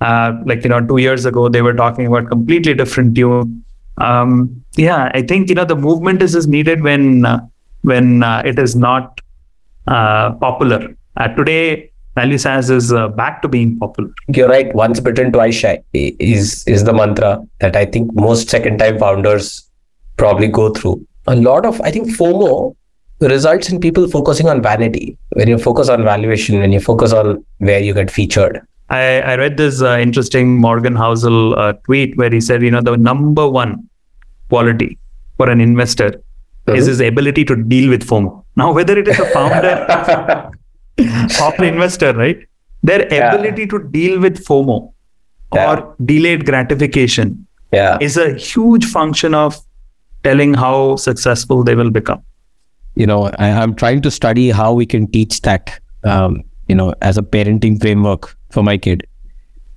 uh, 0.00 0.32
like 0.44 0.64
you 0.64 0.70
know 0.70 0.80
two 0.80 0.98
years 0.98 1.24
ago 1.24 1.48
they 1.48 1.62
were 1.62 1.74
talking 1.74 2.06
about 2.06 2.28
completely 2.28 2.74
different 2.74 3.14
tune 3.14 3.64
um, 3.98 4.64
yeah 4.76 5.10
i 5.14 5.22
think 5.22 5.48
you 5.48 5.54
know 5.54 5.64
the 5.64 5.76
movement 5.76 6.22
is, 6.22 6.34
is 6.34 6.46
needed 6.46 6.82
when 6.82 7.24
when 7.82 8.22
uh, 8.22 8.42
it 8.44 8.58
is 8.58 8.76
not 8.76 9.20
uh, 9.86 10.32
popular. 10.34 10.94
Uh, 11.16 11.28
today, 11.28 11.90
value 12.14 12.38
SaaS 12.38 12.70
is 12.70 12.92
uh, 12.92 13.08
back 13.08 13.42
to 13.42 13.48
being 13.48 13.78
popular. 13.78 14.10
You're 14.28 14.48
right. 14.48 14.74
Once 14.74 15.00
bitten, 15.00 15.32
twice 15.32 15.54
shy 15.54 15.82
is 15.92 16.64
is 16.66 16.84
the 16.84 16.92
mantra 16.92 17.44
that 17.60 17.76
I 17.76 17.86
think 17.86 18.12
most 18.14 18.48
second 18.48 18.78
time 18.78 18.98
founders 18.98 19.68
probably 20.16 20.48
go 20.48 20.70
through. 20.70 21.06
A 21.26 21.36
lot 21.36 21.66
of 21.66 21.80
I 21.80 21.90
think 21.90 22.08
FOMO 22.08 22.76
results 23.20 23.68
in 23.68 23.80
people 23.80 24.08
focusing 24.08 24.48
on 24.48 24.62
vanity. 24.62 25.16
When 25.30 25.48
you 25.48 25.58
focus 25.58 25.88
on 25.88 26.04
valuation, 26.04 26.58
when 26.58 26.72
you 26.72 26.80
focus 26.80 27.12
on 27.12 27.44
where 27.58 27.80
you 27.80 27.94
get 27.94 28.10
featured. 28.10 28.60
I, 28.90 29.20
I 29.20 29.36
read 29.36 29.56
this 29.56 29.82
uh, 29.82 29.98
interesting 29.98 30.58
Morgan 30.58 30.94
Housel 30.94 31.56
uh, 31.56 31.72
tweet 31.84 32.16
where 32.16 32.30
he 32.30 32.40
said, 32.40 32.62
you 32.62 32.70
know, 32.72 32.80
the 32.80 32.96
number 32.96 33.48
one 33.48 33.88
quality 34.48 34.98
for 35.36 35.48
an 35.48 35.60
investor 35.60 36.20
is 36.66 36.86
his 36.86 37.00
ability 37.00 37.44
to 37.44 37.56
deal 37.56 37.90
with 37.90 38.06
FOMO. 38.06 38.44
Now, 38.56 38.72
whether 38.72 38.96
it 38.98 39.08
is 39.08 39.18
a 39.18 39.26
founder 39.26 40.50
or 41.42 41.54
an 41.58 41.64
investor, 41.64 42.12
right? 42.12 42.38
Their 42.82 43.12
yeah. 43.12 43.32
ability 43.32 43.66
to 43.68 43.78
deal 43.78 44.20
with 44.20 44.44
FOMO 44.44 44.92
yeah. 45.54 45.70
or 45.70 45.96
delayed 46.04 46.46
gratification 46.46 47.46
yeah. 47.72 47.98
is 48.00 48.16
a 48.16 48.34
huge 48.34 48.84
function 48.84 49.34
of 49.34 49.58
telling 50.22 50.54
how 50.54 50.96
successful 50.96 51.64
they 51.64 51.74
will 51.74 51.90
become. 51.90 52.22
You 52.94 53.06
know, 53.06 53.30
I, 53.38 53.48
am 53.48 53.74
trying 53.74 54.02
to 54.02 54.10
study 54.10 54.50
how 54.50 54.72
we 54.72 54.84
can 54.84 55.10
teach 55.10 55.40
that, 55.42 55.80
um, 56.04 56.42
you 56.68 56.74
know, 56.74 56.94
as 57.00 57.16
a 57.18 57.22
parenting 57.22 57.80
framework 57.80 58.36
for 58.50 58.62
my 58.62 58.76
kid. 58.76 59.06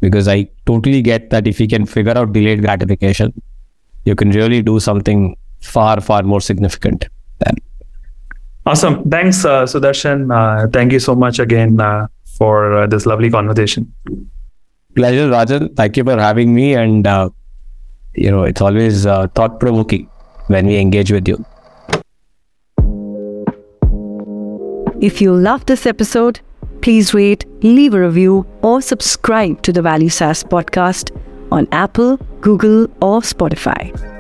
Because 0.02 0.28
I 0.28 0.50
totally 0.66 1.02
get 1.02 1.30
that 1.30 1.48
if 1.48 1.58
he 1.58 1.68
can 1.68 1.86
figure 1.86 2.18
out 2.18 2.34
delayed 2.34 2.62
gratification, 2.62 3.34
you 4.06 4.16
can 4.16 4.32
really 4.32 4.62
do 4.62 4.80
something 4.80 5.38
far, 5.62 6.02
far 6.02 6.24
more 6.24 6.42
significant 6.42 7.08
than. 7.40 7.56
Awesome. 8.66 9.10
Thanks, 9.10 9.46
uh, 9.46 9.64
Sudarsan. 9.64 10.32
Uh, 10.34 10.68
thank 10.68 10.92
you 10.92 11.00
so 11.00 11.16
much 11.16 11.40
again 11.40 11.80
uh, 11.80 12.08
for 12.38 12.74
uh, 12.74 12.88
this 12.88 13.06
lovely 13.06 13.30
conversation. 13.30 13.94
Pleasure, 14.96 15.30
Rajan. 15.30 15.76
Thank 15.76 15.98
you 15.98 16.04
for 16.04 16.18
having 16.18 16.54
me. 16.54 16.74
And, 16.76 17.06
uh, 17.08 17.30
you 18.16 18.30
know, 18.30 18.44
it's 18.44 18.62
always 18.62 19.06
uh, 19.06 19.28
thought 19.36 19.60
provoking 19.60 20.10
when 20.48 20.68
we 20.68 20.78
engage 20.78 21.12
with 21.12 21.28
you. 21.28 21.46
If 25.02 25.22
you 25.22 25.34
loved 25.34 25.68
this 25.68 25.86
episode, 25.86 26.40
please 26.84 27.14
rate, 27.14 27.46
leave 27.64 27.94
a 27.94 28.00
review, 28.00 28.46
or 28.62 28.82
subscribe 28.82 29.62
to 29.64 29.72
the 29.72 29.82
Value 29.82 30.10
SaaS 30.10 30.44
podcast 30.44 31.18
on 31.50 31.66
Apple, 31.72 32.18
Google, 32.42 32.84
or 33.02 33.22
Spotify. 33.22 34.13